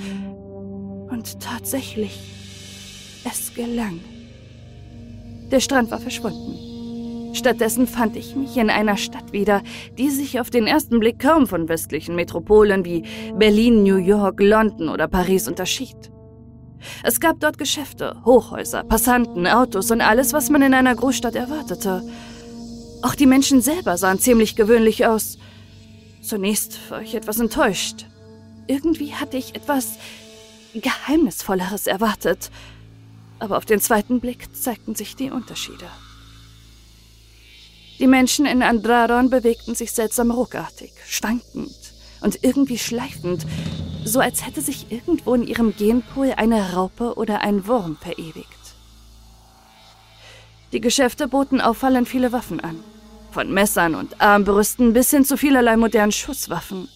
Und 1.11 1.41
tatsächlich, 1.41 3.25
es 3.31 3.53
gelang. 3.55 4.01
Der 5.51 5.61
Strand 5.61 5.91
war 5.91 5.99
verschwunden. 5.99 7.35
Stattdessen 7.35 7.87
fand 7.87 8.17
ich 8.17 8.35
mich 8.37 8.57
in 8.57 8.71
einer 8.71 8.97
Stadt 8.97 9.33
wieder, 9.33 9.63
die 9.99 10.11
sich 10.11 10.41
auf 10.41 10.51
den 10.51 10.67
ersten 10.67 10.99
Blick 11.01 11.19
kaum 11.19 11.47
von 11.47 11.69
westlichen 11.69 12.15
Metropolen 12.15 12.85
wie 12.85 13.05
Berlin, 13.37 13.83
New 13.83 13.97
York, 13.97 14.41
London 14.41 14.89
oder 14.89 15.09
Paris 15.09 15.47
unterschied. 15.47 16.11
Es 17.03 17.21
gab 17.21 17.41
dort 17.41 17.59
Geschäfte, 17.59 18.17
Hochhäuser, 18.25 18.85
Passanten, 18.85 19.47
Autos 19.47 19.91
und 19.91 20.01
alles, 20.01 20.33
was 20.33 20.51
man 20.51 20.63
in 20.63 20.75
einer 20.75 20.95
Großstadt 20.95 21.35
erwartete. 21.35 22.03
Auch 23.03 23.15
die 23.15 23.27
Menschen 23.27 23.63
selber 23.63 23.97
sahen 23.97 24.19
ziemlich 24.19 24.57
gewöhnlich 24.57 25.07
aus. 25.07 25.39
Zunächst 26.23 26.79
war 26.91 27.03
ich 27.03 27.15
etwas 27.15 27.41
enttäuscht. 27.41 28.07
Irgendwie 28.67 29.15
hatte 29.15 29.37
ich 29.37 29.55
etwas 29.55 29.95
Geheimnisvolleres 30.75 31.87
erwartet. 31.87 32.51
Aber 33.39 33.57
auf 33.57 33.65
den 33.65 33.81
zweiten 33.81 34.21
Blick 34.21 34.55
zeigten 34.55 34.95
sich 34.95 35.17
die 35.17 35.31
Unterschiede. 35.31 35.87
Die 37.99 38.07
Menschen 38.07 38.47
in 38.47 38.63
Andraron 38.63 39.31
bewegten 39.31 39.75
sich 39.75 39.93
seltsam 39.93 40.31
ruckartig, 40.31 40.93
schwankend 41.07 41.80
und 42.21 42.43
irgendwie 42.43 42.79
schleifend, 42.79 43.47
so 44.05 44.21
als 44.21 44.47
hätte 44.47 44.61
sich 44.61 44.91
irgendwo 44.91 45.35
in 45.35 45.47
ihrem 45.47 45.75
Genpool 45.77 46.33
eine 46.37 46.73
Raupe 46.73 47.15
oder 47.15 47.43
ein 47.43 47.67
Wurm 47.67 47.97
verewigt. 47.97 48.47
Die 50.73 50.81
Geschäfte 50.81 51.29
boten 51.29 51.61
auffallend 51.61 52.09
viele 52.09 52.33
Waffen 52.33 52.61
an, 52.61 52.83
von 53.33 53.53
Messern 53.53 53.95
und 53.95 54.21
Armbrüsten 54.21 54.93
bis 54.93 55.11
hin 55.11 55.25
zu 55.25 55.37
vielerlei 55.37 55.77
modernen 55.77 56.13
Schusswaffen. 56.13 56.89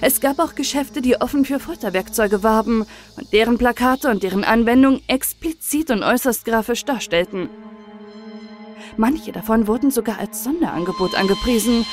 Es 0.00 0.20
gab 0.20 0.38
auch 0.38 0.54
Geschäfte, 0.54 1.00
die 1.00 1.20
offen 1.20 1.44
für 1.44 1.60
Folterwerkzeuge 1.60 2.42
warben 2.42 2.84
und 3.16 3.32
deren 3.32 3.58
Plakate 3.58 4.10
und 4.10 4.22
deren 4.22 4.44
Anwendung 4.44 5.00
explizit 5.06 5.90
und 5.90 6.02
äußerst 6.02 6.44
grafisch 6.44 6.84
darstellten. 6.84 7.50
Manche 8.96 9.32
davon 9.32 9.66
wurden 9.66 9.90
sogar 9.90 10.18
als 10.18 10.42
Sonderangebot 10.42 11.14
angepriesen. 11.14 11.84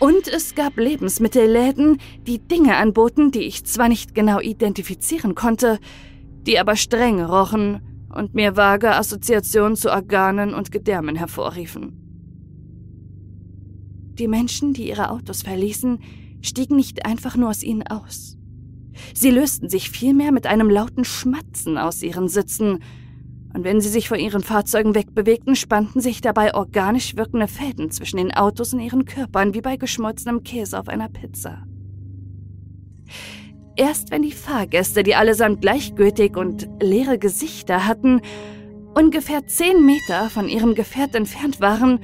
Und 0.00 0.28
es 0.28 0.54
gab 0.54 0.78
Lebensmittelläden, 0.78 1.98
die 2.26 2.38
Dinge 2.38 2.76
anboten, 2.76 3.32
die 3.32 3.42
ich 3.42 3.64
zwar 3.64 3.90
nicht 3.90 4.14
genau 4.14 4.40
identifizieren 4.40 5.34
konnte, 5.34 5.78
die 6.46 6.58
aber 6.58 6.74
streng 6.74 7.22
rochen 7.22 7.82
und 8.14 8.34
mir 8.34 8.56
vage 8.56 8.94
Assoziationen 8.94 9.76
zu 9.76 9.90
Organen 9.90 10.54
und 10.54 10.72
Gedärmen 10.72 11.16
hervorriefen. 11.16 11.98
Die 14.14 14.26
Menschen, 14.26 14.72
die 14.72 14.88
ihre 14.88 15.10
Autos 15.10 15.42
verließen, 15.42 15.98
stiegen 16.40 16.76
nicht 16.76 17.04
einfach 17.04 17.36
nur 17.36 17.50
aus 17.50 17.62
ihnen 17.62 17.86
aus. 17.86 18.38
Sie 19.14 19.30
lösten 19.30 19.68
sich 19.68 19.90
vielmehr 19.90 20.32
mit 20.32 20.46
einem 20.46 20.70
lauten 20.70 21.04
Schmatzen 21.04 21.76
aus 21.76 22.02
ihren 22.02 22.28
Sitzen, 22.28 22.78
und 23.52 23.64
wenn 23.64 23.80
sie 23.80 23.88
sich 23.88 24.08
von 24.08 24.18
ihren 24.18 24.42
Fahrzeugen 24.42 24.94
wegbewegten, 24.94 25.56
spannten 25.56 26.00
sich 26.00 26.20
dabei 26.20 26.54
organisch 26.54 27.16
wirkende 27.16 27.48
Fäden 27.48 27.90
zwischen 27.90 28.18
den 28.18 28.32
Autos 28.32 28.72
und 28.72 28.80
ihren 28.80 29.04
Körpern, 29.04 29.54
wie 29.54 29.60
bei 29.60 29.76
geschmolzenem 29.76 30.44
Käse 30.44 30.78
auf 30.78 30.88
einer 30.88 31.08
Pizza. 31.08 31.64
Erst 33.76 34.10
wenn 34.10 34.22
die 34.22 34.32
Fahrgäste, 34.32 35.02
die 35.02 35.14
allesamt 35.14 35.62
gleichgültig 35.62 36.36
und 36.36 36.68
leere 36.80 37.18
Gesichter 37.18 37.86
hatten, 37.86 38.20
ungefähr 38.94 39.46
zehn 39.46 39.84
Meter 39.84 40.30
von 40.30 40.48
ihrem 40.48 40.74
Gefährt 40.74 41.14
entfernt 41.14 41.60
waren, 41.60 42.00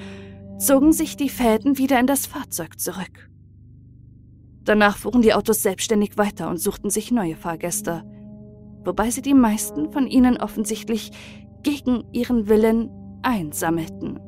zogen 0.58 0.92
sich 0.92 1.16
die 1.16 1.28
Fäden 1.28 1.78
wieder 1.78 2.00
in 2.00 2.06
das 2.06 2.26
Fahrzeug 2.26 2.80
zurück. 2.80 3.30
Danach 4.64 4.96
fuhren 4.96 5.22
die 5.22 5.34
Autos 5.34 5.62
selbstständig 5.62 6.16
weiter 6.18 6.48
und 6.48 6.58
suchten 6.58 6.90
sich 6.90 7.12
neue 7.12 7.36
Fahrgäste, 7.36 8.02
wobei 8.86 9.10
sie 9.10 9.22
die 9.22 9.34
meisten 9.34 9.92
von 9.92 10.06
ihnen 10.06 10.36
offensichtlich 10.36 11.10
gegen 11.62 12.04
ihren 12.12 12.48
Willen 12.48 12.90
einsammelten. 13.22 14.20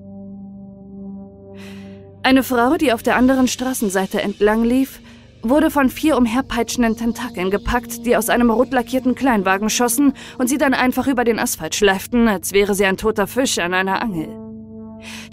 Eine 2.23 2.43
Frau, 2.43 2.77
die 2.77 2.93
auf 2.93 3.03
der 3.03 3.17
anderen 3.17 3.49
Straßenseite 3.49 4.21
entlang 4.21 4.65
lief, 4.65 5.01
wurde 5.43 5.71
von 5.71 5.89
vier 5.89 6.17
umherpeitschenden 6.17 6.97
Tentakeln 6.97 7.51
gepackt, 7.51 8.05
die 8.05 8.17
aus 8.17 8.29
einem 8.29 8.51
rot 8.51 8.73
lackierten 8.73 9.15
Kleinwagen 9.15 9.71
schossen 9.71 10.13
und 10.37 10.49
sie 10.49 10.59
dann 10.59 10.75
einfach 10.75 11.07
über 11.07 11.25
den 11.25 11.39
Asphalt 11.39 11.75
schleiften, 11.75 12.29
als 12.29 12.53
wäre 12.53 12.75
sie 12.75 12.85
ein 12.85 12.97
toter 12.97 13.27
Fisch 13.27 13.59
an 13.59 13.73
einer 13.73 14.03
Angel. 14.03 14.29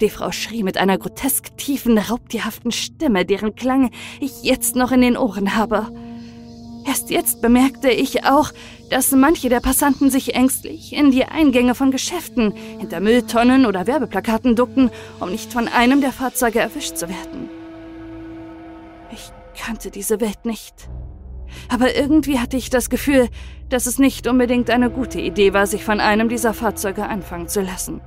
Die 0.00 0.10
Frau 0.10 0.30
schrie 0.30 0.62
mit 0.62 0.76
einer 0.76 0.96
grotesk 0.96 1.56
tiefen, 1.56 1.98
raubtierhaften 1.98 2.70
Stimme, 2.70 3.24
deren 3.24 3.56
Klang 3.56 3.90
ich 4.20 4.44
jetzt 4.44 4.76
noch 4.76 4.92
in 4.92 5.00
den 5.00 5.16
Ohren 5.16 5.56
habe. 5.56 5.88
Erst 6.86 7.10
jetzt 7.10 7.42
bemerkte 7.42 7.90
ich 7.90 8.24
auch, 8.24 8.52
dass 8.90 9.10
manche 9.10 9.48
der 9.48 9.60
Passanten 9.60 10.08
sich 10.08 10.34
ängstlich 10.34 10.92
in 10.92 11.10
die 11.10 11.24
Eingänge 11.24 11.74
von 11.74 11.90
Geschäften, 11.90 12.52
hinter 12.52 13.00
Mülltonnen 13.00 13.66
oder 13.66 13.88
Werbeplakaten 13.88 14.54
duckten, 14.54 14.90
um 15.18 15.30
nicht 15.30 15.52
von 15.52 15.66
einem 15.66 16.00
der 16.00 16.12
Fahrzeuge 16.12 16.60
erwischt 16.60 16.96
zu 16.96 17.08
werden. 17.08 17.48
Ich 19.10 19.32
kannte 19.60 19.90
diese 19.90 20.20
Welt 20.20 20.44
nicht. 20.44 20.88
Aber 21.68 21.96
irgendwie 21.96 22.38
hatte 22.38 22.56
ich 22.56 22.70
das 22.70 22.88
Gefühl, 22.88 23.28
dass 23.68 23.86
es 23.86 23.98
nicht 23.98 24.28
unbedingt 24.28 24.70
eine 24.70 24.90
gute 24.90 25.20
Idee 25.20 25.52
war, 25.52 25.66
sich 25.66 25.84
von 25.84 25.98
einem 25.98 26.28
dieser 26.28 26.54
Fahrzeuge 26.54 27.08
anfangen 27.08 27.48
zu 27.48 27.62
lassen. 27.62 28.00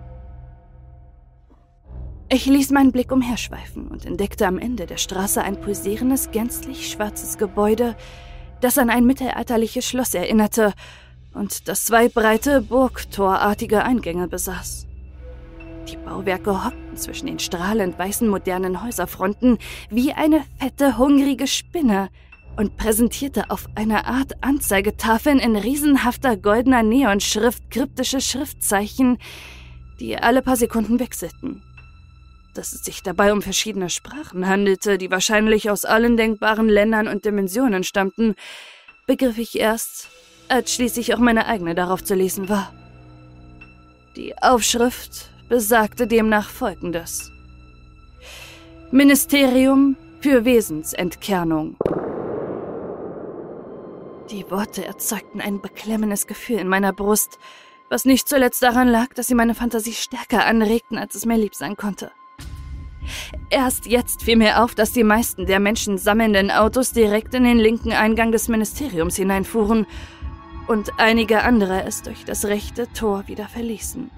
Ich 2.31 2.45
ließ 2.45 2.69
meinen 2.71 2.91
Blick 2.91 3.11
umherschweifen 3.11 3.87
und 3.87 4.05
entdeckte 4.05 4.45
am 4.45 4.59
Ende 4.59 4.85
der 4.85 4.97
Straße 4.97 5.41
ein 5.41 5.59
pulsierendes, 5.59 6.31
gänzlich 6.31 6.89
schwarzes 6.91 7.37
Gebäude, 7.37 7.95
das 8.61 8.77
an 8.77 8.89
ein 8.89 9.05
mittelalterliches 9.05 9.85
Schloss 9.85 10.13
erinnerte 10.13 10.73
und 11.33 11.67
das 11.67 11.85
zwei 11.85 12.09
breite, 12.09 12.61
burgtorartige 12.61 13.83
Eingänge 13.83 14.27
besaß. 14.27 14.87
Die 15.89 15.97
Bauwerke 15.97 16.65
hockten 16.65 16.97
zwischen 16.97 17.27
den 17.27 17.39
strahlend 17.39 17.97
weißen 17.97 18.27
modernen 18.27 18.83
Häuserfronten 18.83 19.57
wie 19.89 20.13
eine 20.13 20.43
fette, 20.59 20.97
hungrige 20.97 21.47
Spinne 21.47 22.09
und 22.57 22.77
präsentierte 22.77 23.49
auf 23.49 23.67
einer 23.75 24.05
Art 24.05 24.43
Anzeigetafeln 24.43 25.39
in 25.39 25.55
riesenhafter 25.55 26.35
goldener 26.35 26.83
Neonschrift 26.83 27.71
kryptische 27.71 28.21
Schriftzeichen, 28.21 29.17
die 29.99 30.17
alle 30.17 30.41
paar 30.41 30.57
Sekunden 30.57 30.99
wechselten 30.99 31.63
dass 32.53 32.73
es 32.73 32.83
sich 32.83 33.03
dabei 33.03 33.31
um 33.31 33.41
verschiedene 33.41 33.89
Sprachen 33.89 34.47
handelte, 34.47 34.97
die 34.97 35.11
wahrscheinlich 35.11 35.69
aus 35.69 35.85
allen 35.85 36.17
denkbaren 36.17 36.69
Ländern 36.69 37.07
und 37.07 37.25
Dimensionen 37.25 37.83
stammten, 37.83 38.35
begriff 39.07 39.37
ich 39.37 39.59
erst, 39.59 40.09
als 40.49 40.73
schließlich 40.73 41.13
auch 41.13 41.19
meine 41.19 41.45
eigene 41.45 41.75
darauf 41.75 42.03
zu 42.03 42.15
lesen 42.15 42.49
war. 42.49 42.73
Die 44.15 44.37
Aufschrift 44.41 45.29
besagte 45.47 46.07
demnach 46.07 46.49
folgendes. 46.49 47.31
Ministerium 48.91 49.95
für 50.21 50.45
Wesensentkernung. 50.45 51.77
Die 54.31 54.49
Worte 54.51 54.85
erzeugten 54.85 55.41
ein 55.41 55.61
beklemmendes 55.61 56.27
Gefühl 56.27 56.57
in 56.57 56.67
meiner 56.67 56.93
Brust, 56.93 57.39
was 57.89 58.05
nicht 58.05 58.29
zuletzt 58.29 58.61
daran 58.61 58.87
lag, 58.87 59.13
dass 59.15 59.27
sie 59.27 59.35
meine 59.35 59.55
Fantasie 59.55 59.93
stärker 59.93 60.45
anregten, 60.45 60.97
als 60.97 61.15
es 61.15 61.25
mir 61.25 61.37
lieb 61.37 61.55
sein 61.55 61.75
konnte. 61.75 62.11
Erst 63.49 63.85
jetzt 63.85 64.23
fiel 64.23 64.35
mir 64.35 64.63
auf, 64.63 64.75
dass 64.75 64.91
die 64.91 65.03
meisten 65.03 65.45
der 65.45 65.59
Menschen 65.59 65.97
sammelnden 65.97 66.51
Autos 66.51 66.91
direkt 66.91 67.33
in 67.33 67.43
den 67.43 67.57
linken 67.57 67.91
Eingang 67.91 68.31
des 68.31 68.47
Ministeriums 68.47 69.15
hineinfuhren 69.15 69.85
und 70.67 70.91
einige 70.97 71.43
andere 71.43 71.83
es 71.83 72.03
durch 72.03 72.25
das 72.25 72.45
rechte 72.45 72.91
Tor 72.93 73.27
wieder 73.27 73.47
verließen. 73.47 74.11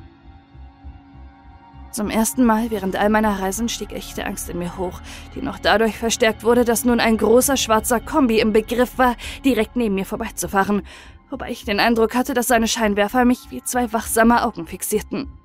Zum 1.92 2.10
ersten 2.10 2.46
Mal 2.46 2.72
während 2.72 2.96
all 2.96 3.10
meiner 3.10 3.40
Reisen 3.40 3.68
stieg 3.68 3.92
echte 3.92 4.26
Angst 4.26 4.50
in 4.50 4.60
mir 4.60 4.78
hoch, 4.78 5.02
die 5.36 5.42
noch 5.42 5.60
dadurch 5.60 5.98
verstärkt 5.98 6.44
wurde, 6.44 6.64
dass 6.64 6.86
nun 6.86 7.02
ein 7.02 7.18
großer 7.18 7.58
schwarzer 7.58 8.00
Kombi 8.00 8.40
im 8.40 8.54
Begriff 8.54 8.98
war, 8.98 9.16
direkt 9.44 9.76
neben 9.76 9.96
mir 9.96 10.06
vorbeizufahren, 10.06 10.84
wobei 11.30 11.52
ich 11.52 11.66
den 11.66 11.82
Eindruck 11.82 12.16
hatte, 12.16 12.34
dass 12.34 12.48
seine 12.48 12.70
Scheinwerfer 12.70 13.26
mich 13.26 13.50
wie 13.50 13.62
zwei 13.64 13.92
wachsame 13.92 14.46
Augen 14.46 14.68
fixierten. 14.68 15.41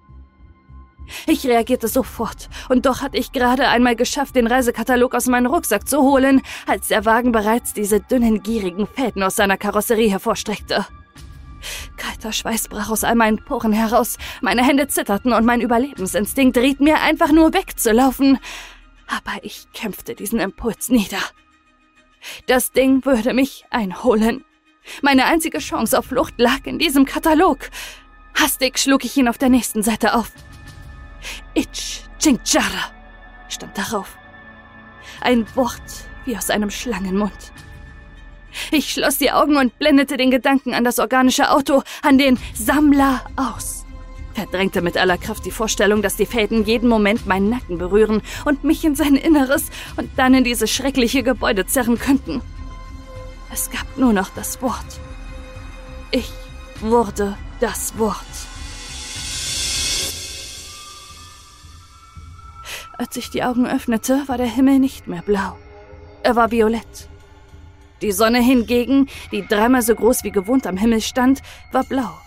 Ich 1.27 1.47
reagierte 1.47 1.88
sofort, 1.88 2.49
und 2.69 2.87
doch 2.87 3.03
hatte 3.03 3.19
ich 3.19 3.33
gerade 3.33 3.69
einmal 3.69 3.97
geschafft, 3.97 4.37
den 4.37 4.47
Reisekatalog 4.47 5.14
aus 5.14 5.27
meinem 5.27 5.47
Rucksack 5.47 5.88
zu 5.88 6.03
holen, 6.03 6.42
als 6.66 6.88
der 6.88 7.05
Wagen 7.05 7.33
bereits 7.33 7.73
diese 7.73 8.01
dünnen, 8.01 8.42
gierigen 8.42 8.87
Fäden 8.87 9.23
aus 9.23 9.37
seiner 9.37 9.57
Karosserie 9.57 10.11
hervorstreckte. 10.11 10.87
Kalter 11.97 12.33
Schweiß 12.33 12.69
brach 12.69 12.90
aus 12.90 13.05
all 13.05 13.14
meinen 13.14 13.45
Poren 13.45 13.73
heraus, 13.73 14.19
meine 14.40 14.64
Hände 14.64 14.88
zitterten 14.88 15.33
und 15.33 15.45
mein 15.45 15.61
Überlebensinstinkt 15.61 16.57
riet 16.59 16.81
mir 16.81 17.01
einfach 17.01 17.33
nur 17.33 17.55
wegzulaufen. 17.55 18.38
Aber 19.07 19.42
ich 19.42 19.66
kämpfte 19.73 20.14
diesen 20.14 20.40
Impuls 20.40 20.88
nieder. 20.88 21.19
Das 22.47 22.73
Ding 22.73 23.05
würde 23.05 23.35
mich 23.35 23.64
einholen. 23.71 24.45
Meine 25.03 25.27
einzige 25.27 25.59
Chance 25.59 25.99
auf 25.99 26.07
Flucht 26.07 26.35
lag 26.38 26.64
in 26.64 26.79
diesem 26.79 27.05
Katalog. 27.05 27.71
Hastig 28.35 28.79
schlug 28.79 29.05
ich 29.05 29.16
ihn 29.16 29.29
auf 29.29 29.38
der 29.38 29.49
nächsten 29.49 29.83
Seite 29.83 30.14
auf. 30.14 30.31
Ich 31.54 32.04
Chinchara 32.18 32.92
stand 33.48 33.76
darauf. 33.76 34.16
Ein 35.20 35.46
Wort 35.54 36.06
wie 36.24 36.36
aus 36.36 36.50
einem 36.50 36.70
Schlangenmund. 36.70 37.52
Ich 38.70 38.92
schloss 38.92 39.18
die 39.18 39.32
Augen 39.32 39.56
und 39.56 39.78
blendete 39.78 40.16
den 40.16 40.30
Gedanken 40.30 40.74
an 40.74 40.84
das 40.84 40.98
organische 40.98 41.50
Auto, 41.50 41.82
an 42.02 42.18
den 42.18 42.38
Sammler 42.54 43.24
aus. 43.36 43.84
Verdrängte 44.34 44.82
mit 44.82 44.98
aller 44.98 45.16
Kraft 45.16 45.46
die 45.46 45.50
Vorstellung, 45.50 46.02
dass 46.02 46.16
die 46.16 46.26
Fäden 46.26 46.64
jeden 46.64 46.88
Moment 46.88 47.26
meinen 47.26 47.48
Nacken 47.48 47.78
berühren 47.78 48.22
und 48.44 48.64
mich 48.64 48.84
in 48.84 48.94
sein 48.94 49.16
Inneres 49.16 49.70
und 49.96 50.10
dann 50.16 50.34
in 50.34 50.44
dieses 50.44 50.70
schreckliche 50.70 51.22
Gebäude 51.22 51.66
zerren 51.66 51.98
könnten. 51.98 52.42
Es 53.50 53.70
gab 53.70 53.96
nur 53.96 54.12
noch 54.12 54.28
das 54.28 54.60
Wort. 54.60 55.00
Ich 56.10 56.30
wurde 56.80 57.36
das 57.60 57.98
Wort. 57.98 58.16
Als 62.98 63.14
ich 63.16 63.28
die 63.28 63.42
Augen 63.42 63.66
öffnete, 63.66 64.22
war 64.26 64.38
der 64.38 64.46
Himmel 64.46 64.78
nicht 64.78 65.06
mehr 65.06 65.20
blau. 65.20 65.59
Er 66.22 66.35
war 66.35 66.50
violett. 66.50 67.09
Die 68.00 68.12
Sonne 68.12 68.40
hingegen, 68.40 69.09
die 69.32 69.46
dreimal 69.46 69.82
so 69.82 69.94
groß 69.94 70.24
wie 70.24 70.30
gewohnt 70.30 70.66
am 70.66 70.78
Himmel 70.78 71.02
stand, 71.02 71.42
war 71.72 71.85
blau. 71.85 72.18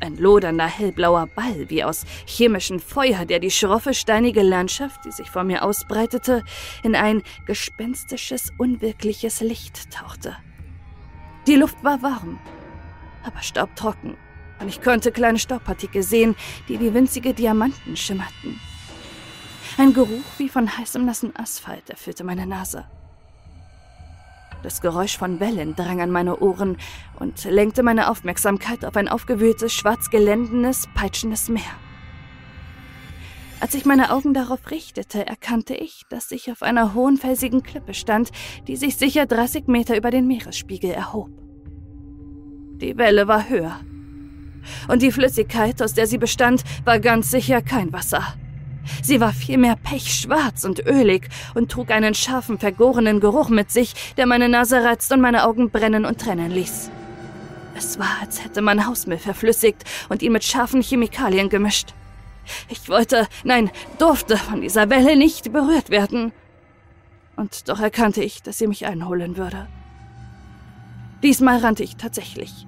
Ein 0.00 0.16
lodernder 0.16 0.66
hellblauer 0.66 1.26
Ball 1.26 1.70
wie 1.70 1.82
aus 1.82 2.04
chemischem 2.26 2.78
Feuer, 2.78 3.24
der 3.24 3.38
die 3.38 3.50
schroffe, 3.50 3.94
steinige 3.94 4.42
Landschaft, 4.42 5.04
die 5.06 5.12
sich 5.12 5.30
vor 5.30 5.44
mir 5.44 5.64
ausbreitete, 5.64 6.44
in 6.82 6.94
ein 6.94 7.22
gespenstisches, 7.46 8.52
unwirkliches 8.58 9.40
Licht 9.40 9.90
tauchte. 9.90 10.36
Die 11.46 11.56
Luft 11.56 11.82
war 11.82 12.02
warm, 12.02 12.38
aber 13.24 13.40
staubtrocken, 13.40 14.16
und 14.60 14.68
ich 14.68 14.82
konnte 14.82 15.10
kleine 15.10 15.38
Staubpartikel 15.38 16.02
sehen, 16.02 16.36
die 16.68 16.80
wie 16.80 16.92
winzige 16.92 17.32
Diamanten 17.32 17.96
schimmerten. 17.96 18.60
Ein 19.78 19.92
Geruch 19.92 20.24
wie 20.38 20.48
von 20.48 20.78
heißem 20.78 21.04
nassen 21.04 21.36
Asphalt 21.36 21.90
erfüllte 21.90 22.24
meine 22.24 22.46
Nase. 22.46 22.86
Das 24.62 24.80
Geräusch 24.80 25.18
von 25.18 25.38
Wellen 25.38 25.76
drang 25.76 26.00
an 26.00 26.10
meine 26.10 26.38
Ohren 26.38 26.78
und 27.20 27.44
lenkte 27.44 27.82
meine 27.82 28.10
Aufmerksamkeit 28.10 28.86
auf 28.86 28.96
ein 28.96 29.06
aufgewühltes, 29.06 29.74
schwarz 29.74 30.08
gelendenes, 30.08 30.88
peitschendes 30.94 31.48
Meer. 31.50 31.62
Als 33.60 33.74
ich 33.74 33.84
meine 33.84 34.12
Augen 34.12 34.32
darauf 34.32 34.70
richtete, 34.70 35.26
erkannte 35.26 35.74
ich, 35.74 36.04
dass 36.08 36.30
ich 36.30 36.50
auf 36.50 36.62
einer 36.62 36.94
hohen 36.94 37.18
felsigen 37.18 37.62
Klippe 37.62 37.92
stand, 37.92 38.30
die 38.66 38.76
sich 38.76 38.96
sicher 38.96 39.26
30 39.26 39.66
Meter 39.66 39.96
über 39.96 40.10
den 40.10 40.26
Meeresspiegel 40.26 40.90
erhob. 40.90 41.30
Die 42.80 42.96
Welle 42.96 43.28
war 43.28 43.48
höher. 43.48 43.80
Und 44.88 45.02
die 45.02 45.12
Flüssigkeit, 45.12 45.82
aus 45.82 45.92
der 45.92 46.06
sie 46.06 46.18
bestand, 46.18 46.64
war 46.84 46.98
ganz 46.98 47.30
sicher 47.30 47.60
kein 47.60 47.92
Wasser. 47.92 48.36
Sie 49.02 49.20
war 49.20 49.32
vielmehr 49.32 49.76
pechschwarz 49.76 50.64
und 50.64 50.86
ölig 50.86 51.28
und 51.54 51.70
trug 51.70 51.90
einen 51.90 52.14
scharfen, 52.14 52.58
vergorenen 52.58 53.20
Geruch 53.20 53.48
mit 53.48 53.70
sich, 53.70 53.94
der 54.16 54.26
meine 54.26 54.48
Nase 54.48 54.82
reizt 54.82 55.12
und 55.12 55.20
meine 55.20 55.46
Augen 55.46 55.70
brennen 55.70 56.04
und 56.04 56.20
trennen 56.20 56.50
ließ. 56.50 56.90
Es 57.76 57.98
war, 57.98 58.18
als 58.22 58.42
hätte 58.42 58.62
man 58.62 58.86
Hausmüll 58.86 59.18
verflüssigt 59.18 59.84
und 60.08 60.22
ihn 60.22 60.32
mit 60.32 60.44
scharfen 60.44 60.82
Chemikalien 60.82 61.48
gemischt. 61.48 61.92
Ich 62.68 62.88
wollte, 62.88 63.26
nein, 63.44 63.70
durfte 63.98 64.36
von 64.36 64.60
dieser 64.60 64.88
Welle 64.88 65.16
nicht 65.16 65.52
berührt 65.52 65.90
werden. 65.90 66.32
Und 67.36 67.68
doch 67.68 67.80
erkannte 67.80 68.22
ich, 68.22 68.42
dass 68.42 68.58
sie 68.58 68.66
mich 68.66 68.86
einholen 68.86 69.36
würde. 69.36 69.66
Diesmal 71.22 71.58
rannte 71.58 71.82
ich 71.82 71.96
tatsächlich. 71.96 72.66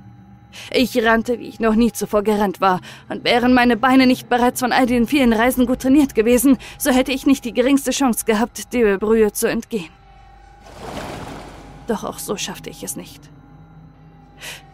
Ich 0.72 1.02
rannte, 1.04 1.38
wie 1.38 1.48
ich 1.48 1.60
noch 1.60 1.74
nie 1.74 1.92
zuvor 1.92 2.22
gerannt 2.22 2.60
war, 2.60 2.80
und 3.08 3.24
wären 3.24 3.54
meine 3.54 3.76
Beine 3.76 4.06
nicht 4.06 4.28
bereits 4.28 4.60
von 4.60 4.72
all 4.72 4.86
den 4.86 5.06
vielen 5.06 5.32
Reisen 5.32 5.66
gut 5.66 5.80
trainiert 5.80 6.14
gewesen, 6.14 6.58
so 6.78 6.90
hätte 6.90 7.12
ich 7.12 7.26
nicht 7.26 7.44
die 7.44 7.52
geringste 7.52 7.90
Chance 7.90 8.24
gehabt, 8.24 8.72
der 8.72 8.98
Brühe 8.98 9.32
zu 9.32 9.48
entgehen. 9.48 9.90
Doch 11.86 12.04
auch 12.04 12.18
so 12.18 12.36
schaffte 12.36 12.70
ich 12.70 12.82
es 12.82 12.96
nicht. 12.96 13.30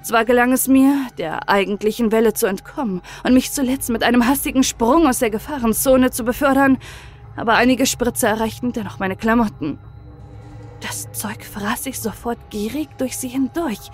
Zwar 0.02 0.24
gelang 0.24 0.52
es 0.52 0.68
mir, 0.68 0.94
der 1.16 1.48
eigentlichen 1.48 2.12
Welle 2.12 2.34
zu 2.34 2.46
entkommen 2.46 3.00
und 3.22 3.32
mich 3.32 3.52
zuletzt 3.52 3.88
mit 3.88 4.02
einem 4.02 4.26
hastigen 4.26 4.62
Sprung 4.62 5.06
aus 5.06 5.20
der 5.20 5.30
Gefahrenzone 5.30 6.10
zu 6.10 6.24
befördern, 6.24 6.78
aber 7.36 7.54
einige 7.54 7.86
Spritze 7.86 8.26
erreichten 8.26 8.72
dennoch 8.72 8.98
meine 8.98 9.16
Klamotten. 9.16 9.78
Das 10.80 11.10
Zeug 11.12 11.42
fraß 11.44 11.86
ich 11.86 11.98
sofort 11.98 12.38
gierig 12.50 12.88
durch 12.98 13.16
sie 13.16 13.28
hindurch, 13.28 13.90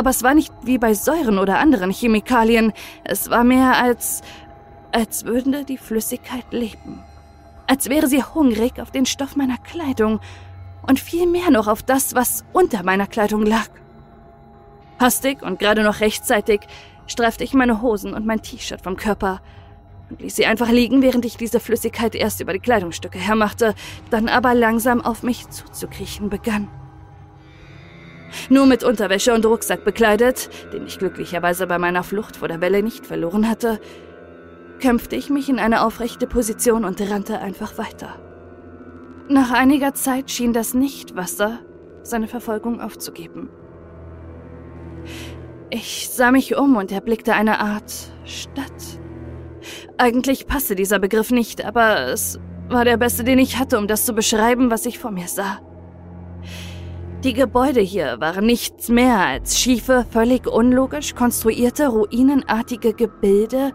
aber 0.00 0.08
es 0.08 0.22
war 0.22 0.32
nicht 0.32 0.50
wie 0.62 0.78
bei 0.78 0.94
Säuren 0.94 1.38
oder 1.38 1.58
anderen 1.58 1.90
Chemikalien. 1.90 2.72
Es 3.04 3.28
war 3.28 3.44
mehr 3.44 3.76
als, 3.76 4.22
als 4.92 5.26
würde 5.26 5.66
die 5.66 5.76
Flüssigkeit 5.76 6.50
leben. 6.52 7.04
Als 7.66 7.90
wäre 7.90 8.06
sie 8.06 8.22
hungrig 8.22 8.80
auf 8.80 8.90
den 8.90 9.04
Stoff 9.04 9.36
meiner 9.36 9.58
Kleidung 9.58 10.18
und 10.88 11.00
viel 11.00 11.26
mehr 11.26 11.50
noch 11.50 11.68
auf 11.68 11.82
das, 11.82 12.14
was 12.14 12.46
unter 12.54 12.82
meiner 12.82 13.06
Kleidung 13.06 13.44
lag. 13.44 13.68
Hastig 14.98 15.42
und 15.42 15.58
gerade 15.58 15.82
noch 15.82 16.00
rechtzeitig 16.00 16.62
streifte 17.06 17.44
ich 17.44 17.52
meine 17.52 17.82
Hosen 17.82 18.14
und 18.14 18.24
mein 18.24 18.40
T-Shirt 18.40 18.80
vom 18.80 18.96
Körper 18.96 19.42
und 20.08 20.22
ließ 20.22 20.34
sie 20.34 20.46
einfach 20.46 20.70
liegen, 20.70 21.02
während 21.02 21.26
ich 21.26 21.36
diese 21.36 21.60
Flüssigkeit 21.60 22.14
erst 22.14 22.40
über 22.40 22.54
die 22.54 22.58
Kleidungsstücke 22.58 23.18
hermachte, 23.18 23.74
dann 24.08 24.30
aber 24.30 24.54
langsam 24.54 25.02
auf 25.02 25.22
mich 25.22 25.50
zuzukriechen 25.50 26.30
begann. 26.30 26.68
Nur 28.48 28.66
mit 28.66 28.84
Unterwäsche 28.84 29.34
und 29.34 29.44
Rucksack 29.46 29.84
bekleidet, 29.84 30.50
den 30.72 30.86
ich 30.86 30.98
glücklicherweise 30.98 31.66
bei 31.66 31.78
meiner 31.78 32.02
Flucht 32.02 32.36
vor 32.36 32.48
der 32.48 32.60
Welle 32.60 32.82
nicht 32.82 33.06
verloren 33.06 33.48
hatte, 33.48 33.80
kämpfte 34.78 35.16
ich 35.16 35.30
mich 35.30 35.48
in 35.48 35.58
eine 35.58 35.82
aufrechte 35.82 36.26
Position 36.26 36.84
und 36.84 37.00
rannte 37.00 37.38
einfach 37.38 37.78
weiter. 37.78 38.18
Nach 39.28 39.52
einiger 39.52 39.94
Zeit 39.94 40.30
schien 40.30 40.52
das 40.52 40.74
Nichtwasser 40.74 41.60
seine 42.02 42.26
Verfolgung 42.26 42.80
aufzugeben. 42.80 43.50
Ich 45.70 46.08
sah 46.10 46.32
mich 46.32 46.56
um 46.56 46.76
und 46.76 46.90
erblickte 46.90 47.34
eine 47.34 47.60
Art 47.60 47.92
Stadt. 48.24 48.72
Eigentlich 49.98 50.46
passte 50.46 50.74
dieser 50.74 50.98
Begriff 50.98 51.30
nicht, 51.30 51.64
aber 51.64 52.08
es 52.08 52.40
war 52.68 52.84
der 52.84 52.96
beste, 52.96 53.22
den 53.22 53.38
ich 53.38 53.58
hatte, 53.58 53.78
um 53.78 53.86
das 53.86 54.04
zu 54.04 54.14
beschreiben, 54.14 54.70
was 54.70 54.86
ich 54.86 54.98
vor 54.98 55.10
mir 55.10 55.28
sah. 55.28 55.60
Die 57.24 57.34
Gebäude 57.34 57.80
hier 57.80 58.18
waren 58.18 58.46
nichts 58.46 58.88
mehr 58.88 59.18
als 59.18 59.60
schiefe, 59.60 60.06
völlig 60.10 60.46
unlogisch 60.46 61.14
konstruierte, 61.14 61.88
ruinenartige 61.88 62.94
Gebilde, 62.94 63.72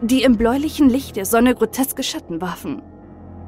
die 0.00 0.22
im 0.22 0.38
bläulichen 0.38 0.88
Licht 0.88 1.16
der 1.16 1.26
Sonne 1.26 1.54
groteske 1.54 2.02
Schatten 2.02 2.40
warfen. 2.40 2.80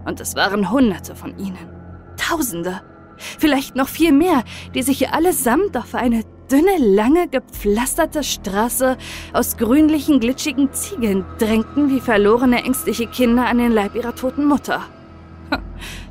Und 0.04 0.20
es 0.20 0.36
waren 0.36 0.70
Hunderte 0.70 1.14
von 1.14 1.38
ihnen. 1.38 1.70
Tausende. 2.18 2.82
Vielleicht 3.16 3.76
noch 3.76 3.88
viel 3.88 4.12
mehr, 4.12 4.44
die 4.74 4.82
sich 4.82 4.98
hier 4.98 5.14
allesamt 5.14 5.74
auf 5.74 5.94
eine 5.94 6.22
dünne, 6.52 6.76
lange, 6.76 7.26
gepflasterte 7.26 8.22
Straße 8.22 8.98
aus 9.32 9.56
grünlichen, 9.56 10.20
glitschigen 10.20 10.70
Ziegeln 10.74 11.24
drängten 11.38 11.88
wie 11.88 12.00
verlorene, 12.00 12.62
ängstliche 12.62 13.06
Kinder 13.06 13.46
an 13.46 13.56
den 13.56 13.72
Leib 13.72 13.94
ihrer 13.94 14.14
toten 14.14 14.44
Mutter. 14.44 14.82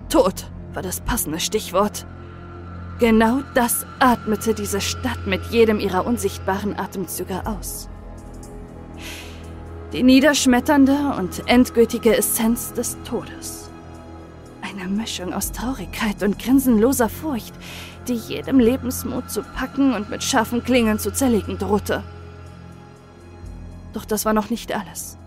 Tod 0.10 0.48
war 0.74 0.82
das 0.82 1.02
passende 1.02 1.40
Stichwort. 1.40 2.08
Genau 3.00 3.40
das 3.54 3.86
atmete 4.00 4.54
diese 4.54 4.82
Stadt 4.82 5.26
mit 5.26 5.46
jedem 5.46 5.80
ihrer 5.80 6.06
unsichtbaren 6.06 6.78
Atemzüge 6.78 7.46
aus. 7.46 7.88
Die 9.94 10.04
niederschmetternde 10.04 11.16
und 11.18 11.48
endgültige 11.48 12.18
Essenz 12.18 12.74
des 12.74 12.98
Todes. 13.06 13.70
Eine 14.62 14.90
Mischung 14.90 15.34
aus 15.34 15.54
Traurigkeit 15.54 16.22
und 16.24 16.40
grinsenloser 16.40 17.08
Furcht, 17.08 17.54
die 18.10 18.16
jedem 18.16 18.60
Lebensmut 18.60 19.32
zu 19.32 19.44
packen 19.44 19.94
und 19.94 20.10
mit 20.10 20.22
scharfen 20.22 20.62
Klingen 20.62 21.00
zu 21.00 21.14
zerlegen 21.14 21.58
drohte. 21.58 22.04
Doch 23.94 24.04
das 24.04 24.26
war 24.26 24.34
noch 24.34 24.50
nicht 24.50 24.74
alles. 24.74 25.18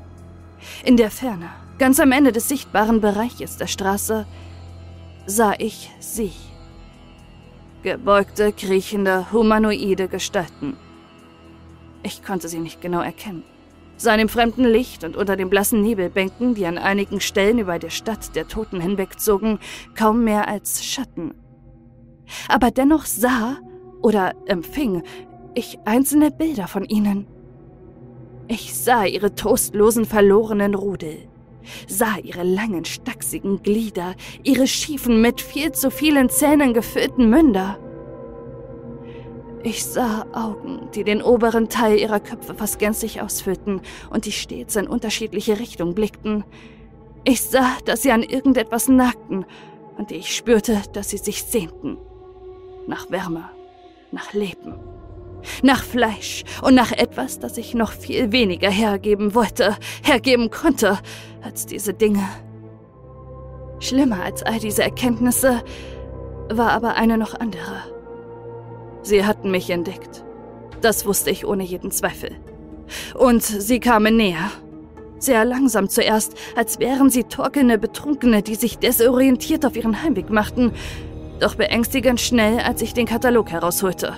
In 0.85 0.99
der 0.99 1.11
Ferne, 1.11 1.49
ganz 1.79 1.99
am 2.01 2.13
Ende 2.13 2.33
des 2.33 2.51
sichtbaren 2.51 3.01
Bereiches 3.01 3.57
der 3.57 3.67
Straße, 3.67 4.27
sah 5.25 5.55
ich 5.57 5.91
sie. 6.01 6.33
Gebeugte, 7.83 8.53
kriechende, 8.53 9.33
humanoide 9.33 10.07
Gestalten. 10.07 10.77
Ich 12.05 12.23
konnte 12.23 12.49
sie 12.49 12.61
nicht 12.61 12.81
genau 12.81 13.01
erkennen. 13.01 13.43
Sah 13.97 14.15
im 14.15 14.29
fremden 14.29 14.65
Licht 14.65 15.05
und 15.05 15.17
unter 15.17 15.37
den 15.37 15.51
blassen 15.51 15.83
Nebelbänken, 15.83 16.55
die 16.55 16.67
an 16.67 16.79
einigen 16.79 17.21
Stellen 17.21 17.59
über 17.59 17.79
der 17.79 17.91
Stadt 17.91 18.35
der 18.37 18.49
Toten 18.49 18.81
hinwegzogen, 18.81 19.59
kaum 19.97 20.25
mehr 20.25 20.49
als 20.49 20.85
Schatten. 20.85 21.35
Aber 22.49 22.71
dennoch 22.71 23.05
sah 23.05 23.59
oder 24.01 24.33
empfing 24.47 25.03
ich 25.55 25.79
einzelne 25.85 26.31
Bilder 26.31 26.69
von 26.69 26.85
ihnen. 26.85 27.27
Ich 28.49 28.75
sah 28.75 29.05
ihre 29.05 29.35
trostlosen, 29.35 30.05
verlorenen 30.05 30.75
Rudel, 30.75 31.29
sah 31.87 32.19
ihre 32.23 32.43
langen, 32.43 32.85
stachsigen 32.85 33.63
Glieder, 33.63 34.15
ihre 34.43 34.67
schiefen, 34.67 35.21
mit 35.21 35.41
viel 35.41 35.73
zu 35.73 35.91
vielen 35.91 36.29
Zähnen 36.29 36.75
gefüllten 36.75 37.31
Münder. 37.31 37.79
Ich 39.65 39.85
sah 39.85 40.27
Augen, 40.33 40.89
die 40.95 41.05
den 41.05 41.23
oberen 41.23 41.69
Teil 41.69 41.99
ihrer 41.99 42.19
Köpfe 42.19 42.55
fast 42.55 42.81
gänzlich 42.81 43.21
ausfüllten 43.21 43.81
und 44.11 44.27
die 44.27 44.33
stets 44.33 44.75
in 44.75 44.89
unterschiedliche 44.89 45.61
Richtungen 45.61 45.95
blickten. 45.95 46.45
Ich 47.25 47.43
sah, 47.43 47.77
dass 47.85 48.03
sie 48.03 48.11
an 48.11 48.25
irgendetwas 48.25 48.89
nagten 48.89 49.45
und 49.97 50.11
ich 50.11 50.35
spürte, 50.35 50.83
dass 50.93 51.11
sie 51.11 51.19
sich 51.19 51.45
sehnten. 51.45 51.97
Nach 52.89 53.09
Wärme, 53.11 53.51
nach 54.11 54.33
Leben, 54.33 54.75
nach 55.63 55.83
Fleisch 55.83 56.45
und 56.63 56.75
nach 56.75 56.93
etwas, 56.93 57.39
das 57.39 57.59
ich 57.59 57.75
noch 57.75 57.93
viel 57.93 58.33
weniger 58.33 58.71
hergeben 58.71 59.35
wollte, 59.35 59.77
hergeben 60.03 60.51
konnte, 60.51 60.99
als 61.43 61.67
diese 61.67 61.95
Dinge. 61.95 62.29
Schlimmer 63.81 64.23
als 64.23 64.43
all 64.43 64.59
diese 64.59 64.83
Erkenntnisse 64.83 65.63
war 66.49 66.71
aber 66.71 66.95
eine 66.95 67.19
noch 67.19 67.39
andere. 67.39 67.83
Sie 69.03 69.25
hatten 69.25 69.51
mich 69.51 69.71
entdeckt. 69.71 70.25
Das 70.81 71.07
wusste 71.07 71.31
ich 71.31 71.47
ohne 71.47 71.65
jeden 71.65 71.91
Zweifel. 71.91 72.31
Und 73.15 73.43
sie 73.43 73.81
kamen 73.81 74.17
näher. 74.17 74.51
Sehr 75.19 75.45
langsam 75.45 75.89
zuerst, 75.89 76.35
als 76.57 76.81
wären 76.81 77.11
sie 77.11 77.25
torkelnde 77.25 77.79
Betrunkene, 77.79 78.43
die 78.43 78.57
sich 78.57 78.79
desorientiert 78.79 79.65
auf 79.65 79.77
ihren 79.77 80.03
Heimweg 80.03 80.31
machten, 80.31 80.73
doch 81.39 81.55
beängstigend 81.55 82.21
schnell, 82.21 82.59
als 82.61 82.83
ich 82.83 82.95
den 82.95 83.07
Katalog 83.07 83.51
herausholte. 83.51 84.15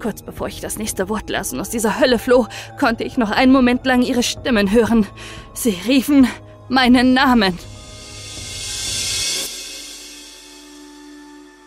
Kurz 0.00 0.22
bevor 0.22 0.48
ich 0.48 0.60
das 0.60 0.78
nächste 0.78 1.08
Wort 1.08 1.30
las 1.30 1.52
und 1.52 1.60
aus 1.60 1.70
dieser 1.70 2.00
Hölle 2.00 2.18
floh, 2.18 2.46
konnte 2.78 3.04
ich 3.04 3.16
noch 3.16 3.30
einen 3.30 3.52
Moment 3.52 3.84
lang 3.86 4.02
ihre 4.02 4.22
Stimmen 4.22 4.70
hören. 4.70 5.06
Sie 5.54 5.76
riefen 5.86 6.26
meinen 6.68 7.14
Namen. 7.14 7.58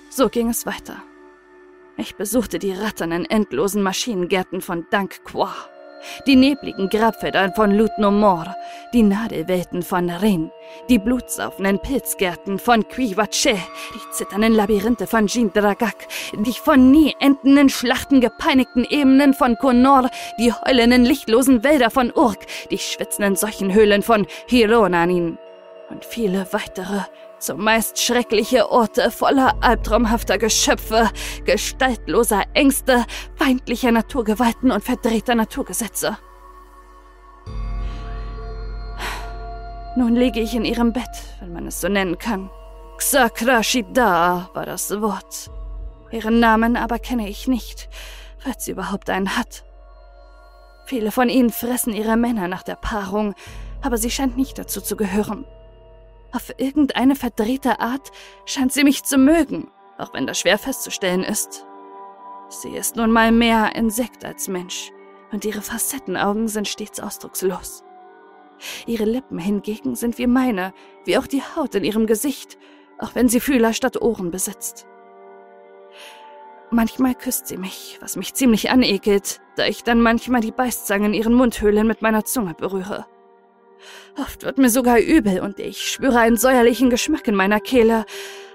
So 0.09 0.29
ging 0.29 0.49
es 0.49 0.65
weiter. 0.65 1.01
Ich 1.97 2.15
besuchte 2.15 2.59
die 2.59 2.73
ratternden, 2.73 3.25
endlosen 3.25 3.81
Maschinengärten 3.81 4.61
von 4.61 4.85
Dank 4.91 5.23
Qua. 5.23 5.53
Die 6.27 6.35
nebligen 6.35 6.89
Grabfelder 6.89 7.51
von 7.53 7.71
Lutnomor, 7.71 8.55
die 8.93 9.03
Nadelwelten 9.03 9.83
von 9.83 10.09
Rin, 10.09 10.51
die 10.89 10.99
blutsaufenden 10.99 11.79
Pilzgärten 11.79 12.59
von 12.59 12.87
Quivache, 12.87 13.57
die 13.93 14.11
zitternden 14.11 14.53
Labyrinthe 14.53 15.07
von 15.07 15.27
Jindragak, 15.27 16.07
die 16.33 16.53
von 16.53 16.91
nie 16.91 17.15
endenden 17.19 17.69
Schlachten 17.69 18.21
gepeinigten 18.21 18.85
Ebenen 18.85 19.33
von 19.33 19.57
Konor, 19.57 20.09
die 20.39 20.51
heulenden, 20.51 21.05
lichtlosen 21.05 21.63
Wälder 21.63 21.89
von 21.89 22.11
Urk, 22.11 22.45
die 22.69 22.77
schwitzenden 22.77 23.35
Seuchenhöhlen 23.35 24.01
von 24.01 24.27
Hironanin 24.47 25.37
und 25.91 26.05
viele 26.05 26.47
weitere, 26.53 27.01
zumeist 27.39 27.99
schreckliche 27.99 28.71
Orte 28.71 29.11
voller 29.11 29.55
albtraumhafter 29.61 30.37
Geschöpfe, 30.37 31.09
gestaltloser 31.45 32.43
Ängste, 32.53 33.05
feindlicher 33.35 33.91
Naturgewalten 33.91 34.71
und 34.71 34.83
verdrehter 34.83 35.35
Naturgesetze. 35.35 36.17
Nun 39.97 40.15
liege 40.15 40.39
ich 40.39 40.55
in 40.55 40.63
ihrem 40.63 40.93
Bett, 40.93 41.03
wenn 41.41 41.51
man 41.51 41.67
es 41.67 41.81
so 41.81 41.89
nennen 41.89 42.17
kann. 42.17 42.49
Xakrashida 42.97 44.49
war 44.53 44.65
das 44.65 44.89
Wort. 45.01 45.51
Ihren 46.11 46.39
Namen 46.39 46.77
aber 46.77 46.99
kenne 46.99 47.27
ich 47.27 47.47
nicht, 47.47 47.89
falls 48.37 48.65
sie 48.65 48.71
überhaupt 48.71 49.09
einen 49.09 49.35
hat. 49.37 49.65
Viele 50.85 51.11
von 51.11 51.29
ihnen 51.29 51.49
fressen 51.49 51.93
ihre 51.93 52.15
Männer 52.15 52.47
nach 52.47 52.63
der 52.63 52.75
Paarung, 52.75 53.33
aber 53.81 53.97
sie 53.97 54.09
scheint 54.09 54.37
nicht 54.37 54.57
dazu 54.57 54.79
zu 54.79 54.95
gehören. 54.95 55.45
Auf 56.33 56.53
irgendeine 56.57 57.15
verdrehte 57.15 57.79
Art 57.79 58.11
scheint 58.45 58.71
sie 58.71 58.83
mich 58.83 59.03
zu 59.03 59.17
mögen, 59.17 59.69
auch 59.97 60.13
wenn 60.13 60.27
das 60.27 60.39
schwer 60.39 60.57
festzustellen 60.57 61.23
ist. 61.23 61.65
Sie 62.49 62.75
ist 62.75 62.95
nun 62.95 63.11
mal 63.11 63.31
mehr 63.31 63.75
Insekt 63.75 64.25
als 64.25 64.47
Mensch, 64.47 64.91
und 65.31 65.45
ihre 65.45 65.61
Facettenaugen 65.61 66.47
sind 66.47 66.67
stets 66.67 66.99
ausdruckslos. 66.99 67.83
Ihre 68.85 69.05
Lippen 69.05 69.39
hingegen 69.39 69.95
sind 69.95 70.17
wie 70.17 70.27
meine, 70.27 70.73
wie 71.05 71.17
auch 71.17 71.27
die 71.27 71.41
Haut 71.41 71.75
in 71.75 71.83
ihrem 71.83 72.07
Gesicht, 72.07 72.57
auch 72.99 73.15
wenn 73.15 73.27
sie 73.27 73.39
Fühler 73.39 73.73
statt 73.73 74.01
Ohren 74.01 74.31
besitzt. 74.31 74.87
Manchmal 76.69 77.15
küsst 77.15 77.47
sie 77.47 77.57
mich, 77.57 77.97
was 78.01 78.15
mich 78.15 78.33
ziemlich 78.33 78.69
anekelt, 78.69 79.41
da 79.57 79.65
ich 79.65 79.83
dann 79.83 79.99
manchmal 79.99 80.39
die 80.39 80.53
Beißzange 80.53 81.07
in 81.07 81.13
ihren 81.13 81.33
Mundhöhlen 81.33 81.85
mit 81.85 82.01
meiner 82.01 82.23
Zunge 82.23 82.53
berühre. 82.53 83.05
Oft 84.17 84.43
wird 84.43 84.57
mir 84.57 84.69
sogar 84.69 84.99
übel 84.99 85.39
und 85.39 85.59
ich 85.59 85.91
spüre 85.91 86.19
einen 86.19 86.37
säuerlichen 86.37 86.89
Geschmack 86.89 87.27
in 87.27 87.35
meiner 87.35 87.59
Kehle, 87.59 88.05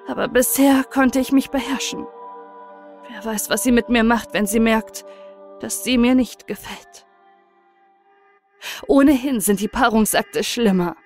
aber 0.06 0.28
bisher 0.28 0.84
konnte 0.84 1.18
ich 1.20 1.32
mich 1.32 1.50
beherrschen. 1.50 2.06
Wer 3.10 3.24
weiß, 3.24 3.50
was 3.50 3.62
sie 3.62 3.72
mit 3.72 3.88
mir 3.88 4.04
macht, 4.04 4.34
wenn 4.34 4.46
sie 4.46 4.60
merkt, 4.60 5.04
dass 5.60 5.84
sie 5.84 5.98
mir 5.98 6.14
nicht 6.14 6.46
gefällt. 6.46 7.06
Ohnehin 8.86 9.40
sind 9.40 9.60
die 9.60 9.68
Paarungsakte 9.68 10.44
schlimmer. 10.44 10.96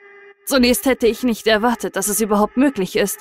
Zunächst 0.47 0.87
hätte 0.87 1.07
ich 1.07 1.23
nicht 1.23 1.47
erwartet, 1.47 1.97
dass 1.97 2.09
es 2.09 2.21
überhaupt 2.21 2.57
möglich 2.57 2.97
ist. 2.97 3.21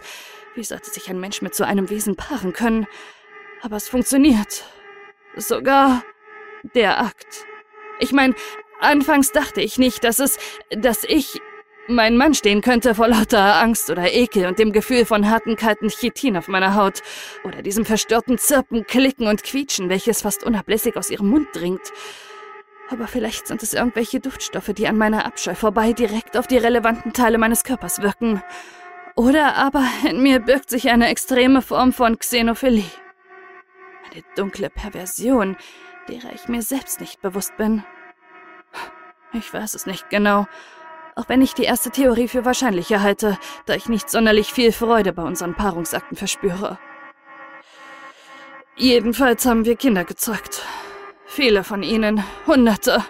Wie 0.55 0.63
sollte 0.63 0.89
sich 0.89 1.09
ein 1.09 1.19
Mensch 1.19 1.41
mit 1.41 1.53
so 1.53 1.63
einem 1.63 1.89
Wesen 1.89 2.15
paaren 2.15 2.53
können? 2.53 2.87
Aber 3.61 3.75
es 3.75 3.87
funktioniert. 3.87 4.65
Sogar 5.35 6.03
der 6.75 6.99
Akt. 6.99 7.45
Ich 7.99 8.11
meine, 8.11 8.33
Anfangs 8.79 9.31
dachte 9.31 9.61
ich 9.61 9.77
nicht, 9.77 10.03
dass 10.03 10.19
es, 10.19 10.37
dass 10.69 11.03
ich 11.03 11.41
mein 11.89 12.17
Mann 12.17 12.33
stehen 12.33 12.61
könnte 12.61 12.95
vor 12.95 13.07
lauter 13.07 13.55
Angst 13.61 13.89
oder 13.89 14.13
Ekel 14.13 14.45
und 14.45 14.59
dem 14.59 14.71
Gefühl 14.71 15.05
von 15.05 15.29
harten, 15.29 15.55
kalten 15.55 15.89
Chitin 15.89 16.37
auf 16.37 16.47
meiner 16.47 16.75
Haut 16.75 17.01
oder 17.43 17.61
diesem 17.61 17.83
verstörten 17.83 18.37
Zirpen, 18.37 18.85
Klicken 18.85 19.27
und 19.27 19.43
Quietschen, 19.43 19.89
welches 19.89 20.21
fast 20.21 20.43
unablässig 20.43 20.95
aus 20.97 21.09
ihrem 21.09 21.29
Mund 21.29 21.47
dringt. 21.53 21.91
Aber 22.89 23.07
vielleicht 23.07 23.47
sind 23.47 23.63
es 23.63 23.73
irgendwelche 23.73 24.19
Duftstoffe, 24.19 24.71
die 24.73 24.87
an 24.87 24.97
meiner 24.97 25.25
Abscheu 25.25 25.55
vorbei 25.55 25.93
direkt 25.93 26.37
auf 26.37 26.47
die 26.47 26.57
relevanten 26.57 27.11
Teile 27.11 27.37
meines 27.37 27.63
Körpers 27.63 28.01
wirken. 28.01 28.41
Oder 29.15 29.55
aber 29.55 29.85
in 30.07 30.23
mir 30.23 30.39
birgt 30.39 30.69
sich 30.69 30.89
eine 30.89 31.09
extreme 31.09 31.61
Form 31.61 31.91
von 31.91 32.17
Xenophilie. 32.17 32.85
Eine 34.11 34.23
dunkle 34.35 34.69
Perversion, 34.69 35.57
derer 36.07 36.33
ich 36.33 36.47
mir 36.47 36.61
selbst 36.61 36.99
nicht 37.01 37.21
bewusst 37.21 37.57
bin. 37.57 37.83
Ich 39.33 39.53
weiß 39.53 39.75
es 39.75 39.85
nicht 39.85 40.09
genau. 40.09 40.47
Auch 41.15 41.27
wenn 41.27 41.41
ich 41.41 41.53
die 41.53 41.63
erste 41.63 41.91
Theorie 41.91 42.27
für 42.27 42.45
wahrscheinlicher 42.45 43.01
halte, 43.01 43.37
da 43.65 43.75
ich 43.75 43.89
nicht 43.89 44.09
sonderlich 44.09 44.53
viel 44.53 44.71
Freude 44.71 45.13
bei 45.13 45.23
unseren 45.23 45.53
Paarungsakten 45.53 46.17
verspüre. 46.17 46.79
Jedenfalls 48.75 49.45
haben 49.45 49.65
wir 49.65 49.75
Kinder 49.75 50.05
gezeugt. 50.05 50.63
Viele 51.25 51.63
von 51.63 51.83
ihnen, 51.83 52.23
Hunderte. 52.47 53.03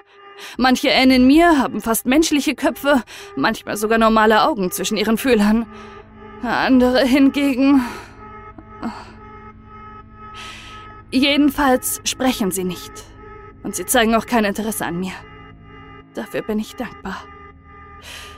Manche 0.57 0.89
ähneln 0.89 1.27
mir, 1.27 1.59
haben 1.59 1.81
fast 1.81 2.05
menschliche 2.05 2.55
Köpfe, 2.55 3.03
manchmal 3.35 3.77
sogar 3.77 3.97
normale 3.97 4.43
Augen 4.43 4.71
zwischen 4.71 4.97
ihren 4.97 5.17
Fühlern. 5.17 5.65
Andere 6.41 7.05
hingegen. 7.05 7.85
Jedenfalls 11.11 12.01
sprechen 12.03 12.51
sie 12.51 12.63
nicht. 12.63 12.91
Und 13.63 13.75
sie 13.75 13.85
zeigen 13.85 14.15
auch 14.15 14.25
kein 14.25 14.45
Interesse 14.45 14.85
an 14.85 14.99
mir. 14.99 15.13
Dafür 16.13 16.41
bin 16.41 16.59
ich 16.59 16.75
dankbar. 16.75 17.23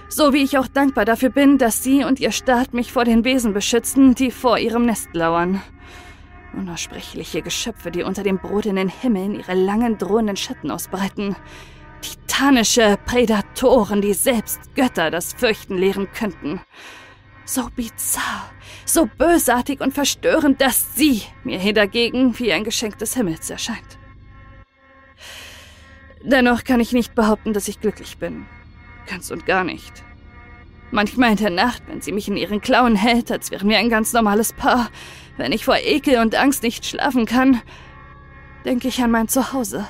So 0.09 0.33
wie 0.33 0.43
ich 0.43 0.57
auch 0.57 0.67
dankbar 0.67 1.05
dafür 1.05 1.29
bin, 1.29 1.57
dass 1.57 1.83
Sie 1.83 2.03
und 2.03 2.19
Ihr 2.19 2.31
Staat 2.31 2.73
mich 2.73 2.91
vor 2.91 3.05
den 3.05 3.23
Wesen 3.23 3.53
beschützen, 3.53 4.13
die 4.13 4.29
vor 4.29 4.57
ihrem 4.57 4.85
Nest 4.85 5.09
lauern. 5.13 5.61
Unaussprechliche 6.53 7.41
Geschöpfe, 7.41 7.91
die 7.91 8.03
unter 8.03 8.23
dem 8.23 8.37
brodenden 8.37 8.89
Himmeln 8.89 9.35
ihre 9.35 9.53
langen, 9.53 9.97
drohenden 9.97 10.35
Schatten 10.35 10.69
ausbreiten. 10.69 11.37
Titanische 12.01 12.97
Prädatoren, 13.05 14.01
die 14.01 14.13
selbst 14.13 14.75
Götter 14.75 15.11
das 15.11 15.31
Fürchten 15.31 15.77
lehren 15.77 16.11
könnten. 16.11 16.59
So 17.45 17.69
bizarr, 17.73 18.51
so 18.85 19.07
bösartig 19.17 19.79
und 19.79 19.93
verstörend, 19.93 20.59
dass 20.59 20.95
Sie 20.95 21.21
mir 21.45 21.57
hier 21.57 21.73
dagegen 21.73 22.37
wie 22.37 22.51
ein 22.51 22.65
Geschenk 22.65 22.97
des 22.97 23.15
Himmels 23.15 23.49
erscheint. 23.49 24.00
Dennoch 26.23 26.63
kann 26.63 26.79
ich 26.79 26.93
nicht 26.93 27.15
behaupten, 27.15 27.53
dass 27.53 27.67
ich 27.67 27.81
glücklich 27.81 28.17
bin. 28.17 28.45
Ganz 29.07 29.31
und 29.31 29.45
gar 29.45 29.63
nicht. 29.63 30.03
Manchmal 30.91 31.31
in 31.31 31.37
der 31.37 31.49
Nacht, 31.49 31.83
wenn 31.87 32.01
sie 32.01 32.11
mich 32.11 32.27
in 32.27 32.37
ihren 32.37 32.61
Klauen 32.61 32.95
hält, 32.95 33.31
als 33.31 33.49
wären 33.49 33.69
wir 33.69 33.77
ein 33.77 33.89
ganz 33.89 34.13
normales 34.13 34.53
Paar, 34.53 34.89
wenn 35.37 35.51
ich 35.51 35.65
vor 35.65 35.77
Ekel 35.77 36.19
und 36.19 36.35
Angst 36.35 36.63
nicht 36.63 36.85
schlafen 36.85 37.25
kann, 37.25 37.61
denke 38.65 38.89
ich 38.89 39.01
an 39.01 39.09
mein 39.09 39.27
Zuhause, 39.27 39.87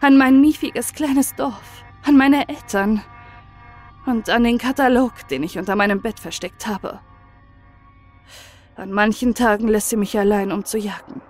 an 0.00 0.18
mein 0.18 0.40
miefiges 0.40 0.92
kleines 0.92 1.34
Dorf, 1.36 1.84
an 2.04 2.16
meine 2.16 2.48
Eltern 2.48 3.02
und 4.06 4.28
an 4.28 4.44
den 4.44 4.58
Katalog, 4.58 5.12
den 5.28 5.42
ich 5.42 5.58
unter 5.58 5.76
meinem 5.76 6.02
Bett 6.02 6.18
versteckt 6.20 6.66
habe. 6.66 7.00
An 8.76 8.92
manchen 8.92 9.34
Tagen 9.34 9.68
lässt 9.68 9.88
sie 9.90 9.96
mich 9.96 10.18
allein, 10.18 10.52
um 10.52 10.64
zu 10.64 10.78
jagen. 10.78 11.20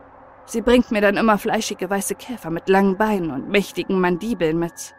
Sie 0.48 0.62
bringt 0.62 0.90
mir 0.90 1.02
dann 1.02 1.18
immer 1.18 1.36
fleischige 1.36 1.90
weiße 1.90 2.14
Käfer 2.14 2.48
mit 2.48 2.70
langen 2.70 2.96
Beinen 2.96 3.30
und 3.30 3.50
mächtigen 3.50 4.00
Mandibeln 4.00 4.58
mit. 4.58 4.94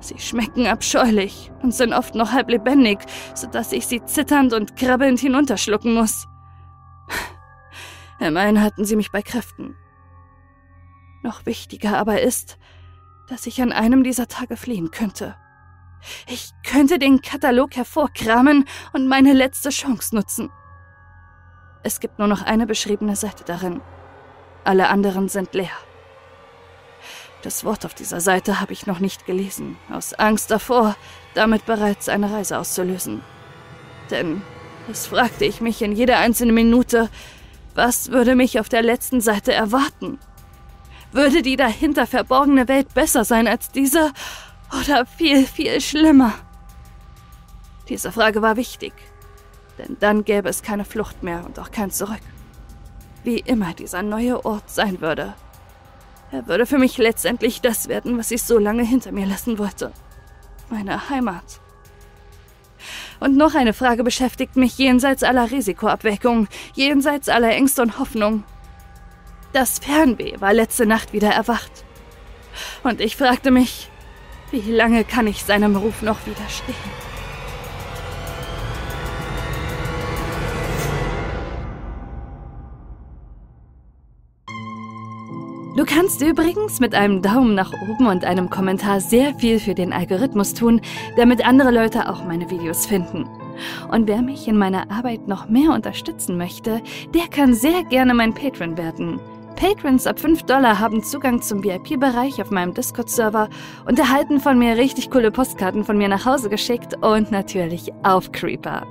Sie 0.00 0.18
schmecken 0.18 0.66
abscheulich 0.66 1.52
und 1.62 1.74
sind 1.74 1.92
oft 1.92 2.14
noch 2.14 2.32
halb 2.32 2.48
lebendig, 2.48 3.00
sodass 3.34 3.72
ich 3.72 3.86
sie 3.86 4.02
zitternd 4.06 4.54
und 4.54 4.74
krabbelnd 4.74 5.20
hinunterschlucken 5.20 5.92
muss. 5.92 6.26
Immerhin 8.18 8.62
hatten 8.62 8.86
sie 8.86 8.96
mich 8.96 9.12
bei 9.12 9.20
Kräften. 9.20 9.76
Noch 11.22 11.44
wichtiger 11.44 11.98
aber 11.98 12.22
ist, 12.22 12.56
dass 13.28 13.46
ich 13.46 13.60
an 13.60 13.70
einem 13.70 14.02
dieser 14.02 14.28
Tage 14.28 14.56
fliehen 14.56 14.90
könnte. 14.90 15.36
Ich 16.26 16.52
könnte 16.66 16.98
den 16.98 17.20
Katalog 17.20 17.76
hervorkramen 17.76 18.64
und 18.94 19.08
meine 19.08 19.34
letzte 19.34 19.68
Chance 19.68 20.14
nutzen. 20.14 20.50
Es 21.82 22.00
gibt 22.00 22.18
nur 22.18 22.28
noch 22.28 22.42
eine 22.42 22.66
beschriebene 22.66 23.14
Seite 23.14 23.44
darin. 23.44 23.82
Alle 24.64 24.88
anderen 24.88 25.28
sind 25.28 25.52
leer. 25.52 25.70
Das 27.42 27.62
Wort 27.64 27.84
auf 27.84 27.92
dieser 27.92 28.22
Seite 28.22 28.60
habe 28.60 28.72
ich 28.72 28.86
noch 28.86 29.00
nicht 29.00 29.26
gelesen, 29.26 29.76
aus 29.92 30.14
Angst 30.14 30.50
davor, 30.50 30.96
damit 31.34 31.66
bereits 31.66 32.08
eine 32.08 32.32
Reise 32.32 32.58
auszulösen. 32.58 33.20
Denn 34.10 34.40
es 34.90 35.06
fragte 35.06 35.44
ich 35.44 35.60
mich 35.60 35.82
in 35.82 35.92
jeder 35.92 36.18
einzelnen 36.18 36.54
Minute, 36.54 37.10
was 37.74 38.10
würde 38.10 38.34
mich 38.34 38.58
auf 38.58 38.70
der 38.70 38.82
letzten 38.82 39.20
Seite 39.20 39.52
erwarten? 39.52 40.18
Würde 41.12 41.42
die 41.42 41.56
dahinter 41.56 42.06
verborgene 42.06 42.66
Welt 42.66 42.94
besser 42.94 43.24
sein 43.24 43.46
als 43.46 43.70
diese 43.70 44.12
oder 44.80 45.04
viel, 45.04 45.46
viel 45.46 45.82
schlimmer? 45.82 46.32
Diese 47.90 48.10
Frage 48.10 48.40
war 48.40 48.56
wichtig, 48.56 48.94
denn 49.76 49.98
dann 50.00 50.24
gäbe 50.24 50.48
es 50.48 50.62
keine 50.62 50.86
Flucht 50.86 51.22
mehr 51.22 51.44
und 51.44 51.58
auch 51.58 51.70
kein 51.70 51.90
Zurück 51.90 52.22
wie 53.24 53.38
immer 53.38 53.74
dieser 53.74 54.02
neue 54.02 54.44
Ort 54.44 54.70
sein 54.70 55.00
würde. 55.00 55.34
Er 56.30 56.46
würde 56.46 56.66
für 56.66 56.78
mich 56.78 56.98
letztendlich 56.98 57.60
das 57.60 57.88
werden, 57.88 58.18
was 58.18 58.30
ich 58.30 58.42
so 58.42 58.58
lange 58.58 58.82
hinter 58.82 59.12
mir 59.12 59.26
lassen 59.26 59.58
wollte. 59.58 59.92
Meine 60.70 61.08
Heimat. 61.10 61.60
Und 63.20 63.36
noch 63.36 63.54
eine 63.54 63.72
Frage 63.72 64.04
beschäftigt 64.04 64.56
mich 64.56 64.76
jenseits 64.76 65.22
aller 65.22 65.50
Risikoabwägung, 65.50 66.48
jenseits 66.74 67.28
aller 67.28 67.50
Ängste 67.50 67.82
und 67.82 67.98
Hoffnung. 67.98 68.44
Das 69.52 69.78
Fernweh 69.78 70.40
war 70.40 70.52
letzte 70.52 70.84
Nacht 70.84 71.12
wieder 71.12 71.30
erwacht. 71.30 71.84
Und 72.82 73.00
ich 73.00 73.16
fragte 73.16 73.50
mich, 73.50 73.90
wie 74.50 74.70
lange 74.70 75.04
kann 75.04 75.26
ich 75.26 75.44
seinem 75.44 75.76
Ruf 75.76 76.02
noch 76.02 76.26
widerstehen? 76.26 77.03
Du 85.76 85.84
kannst 85.84 86.22
übrigens 86.22 86.78
mit 86.78 86.94
einem 86.94 87.20
Daumen 87.20 87.56
nach 87.56 87.72
oben 87.72 88.06
und 88.06 88.24
einem 88.24 88.48
Kommentar 88.48 89.00
sehr 89.00 89.34
viel 89.34 89.58
für 89.58 89.74
den 89.74 89.92
Algorithmus 89.92 90.54
tun, 90.54 90.80
damit 91.16 91.44
andere 91.44 91.72
Leute 91.72 92.08
auch 92.08 92.24
meine 92.24 92.48
Videos 92.48 92.86
finden. 92.86 93.28
Und 93.90 94.06
wer 94.06 94.22
mich 94.22 94.46
in 94.46 94.56
meiner 94.56 94.88
Arbeit 94.92 95.26
noch 95.26 95.48
mehr 95.48 95.72
unterstützen 95.72 96.36
möchte, 96.36 96.80
der 97.12 97.26
kann 97.28 97.54
sehr 97.54 97.82
gerne 97.82 98.14
mein 98.14 98.34
Patron 98.34 98.78
werden. 98.78 99.18
Patrons 99.56 100.06
ab 100.06 100.20
5 100.20 100.44
Dollar 100.44 100.78
haben 100.78 101.02
Zugang 101.02 101.42
zum 101.42 101.64
VIP-Bereich 101.64 102.40
auf 102.40 102.52
meinem 102.52 102.72
Discord-Server 102.72 103.48
und 103.84 103.98
erhalten 103.98 104.38
von 104.38 104.56
mir 104.56 104.76
richtig 104.76 105.10
coole 105.10 105.32
Postkarten 105.32 105.84
von 105.84 105.98
mir 105.98 106.08
nach 106.08 106.24
Hause 106.24 106.50
geschickt 106.50 106.94
und 107.02 107.32
natürlich 107.32 107.92
auf 108.04 108.30
Creeper. 108.30 108.86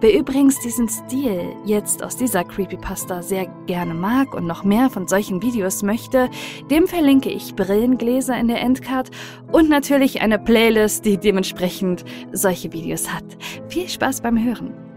Wer 0.00 0.16
übrigens 0.16 0.60
diesen 0.60 0.88
Stil 0.88 1.56
jetzt 1.64 2.04
aus 2.04 2.16
dieser 2.16 2.44
Creepypasta 2.44 3.20
sehr 3.20 3.46
gerne 3.66 3.94
mag 3.94 4.32
und 4.32 4.46
noch 4.46 4.62
mehr 4.62 4.90
von 4.90 5.08
solchen 5.08 5.42
Videos 5.42 5.82
möchte, 5.82 6.30
dem 6.70 6.86
verlinke 6.86 7.30
ich 7.30 7.56
Brillengläser 7.56 8.38
in 8.38 8.46
der 8.46 8.60
Endcard 8.60 9.10
und 9.50 9.68
natürlich 9.68 10.20
eine 10.20 10.38
Playlist, 10.38 11.04
die 11.04 11.18
dementsprechend 11.18 12.04
solche 12.30 12.72
Videos 12.72 13.12
hat. 13.12 13.24
Viel 13.68 13.88
Spaß 13.88 14.20
beim 14.20 14.42
Hören! 14.42 14.87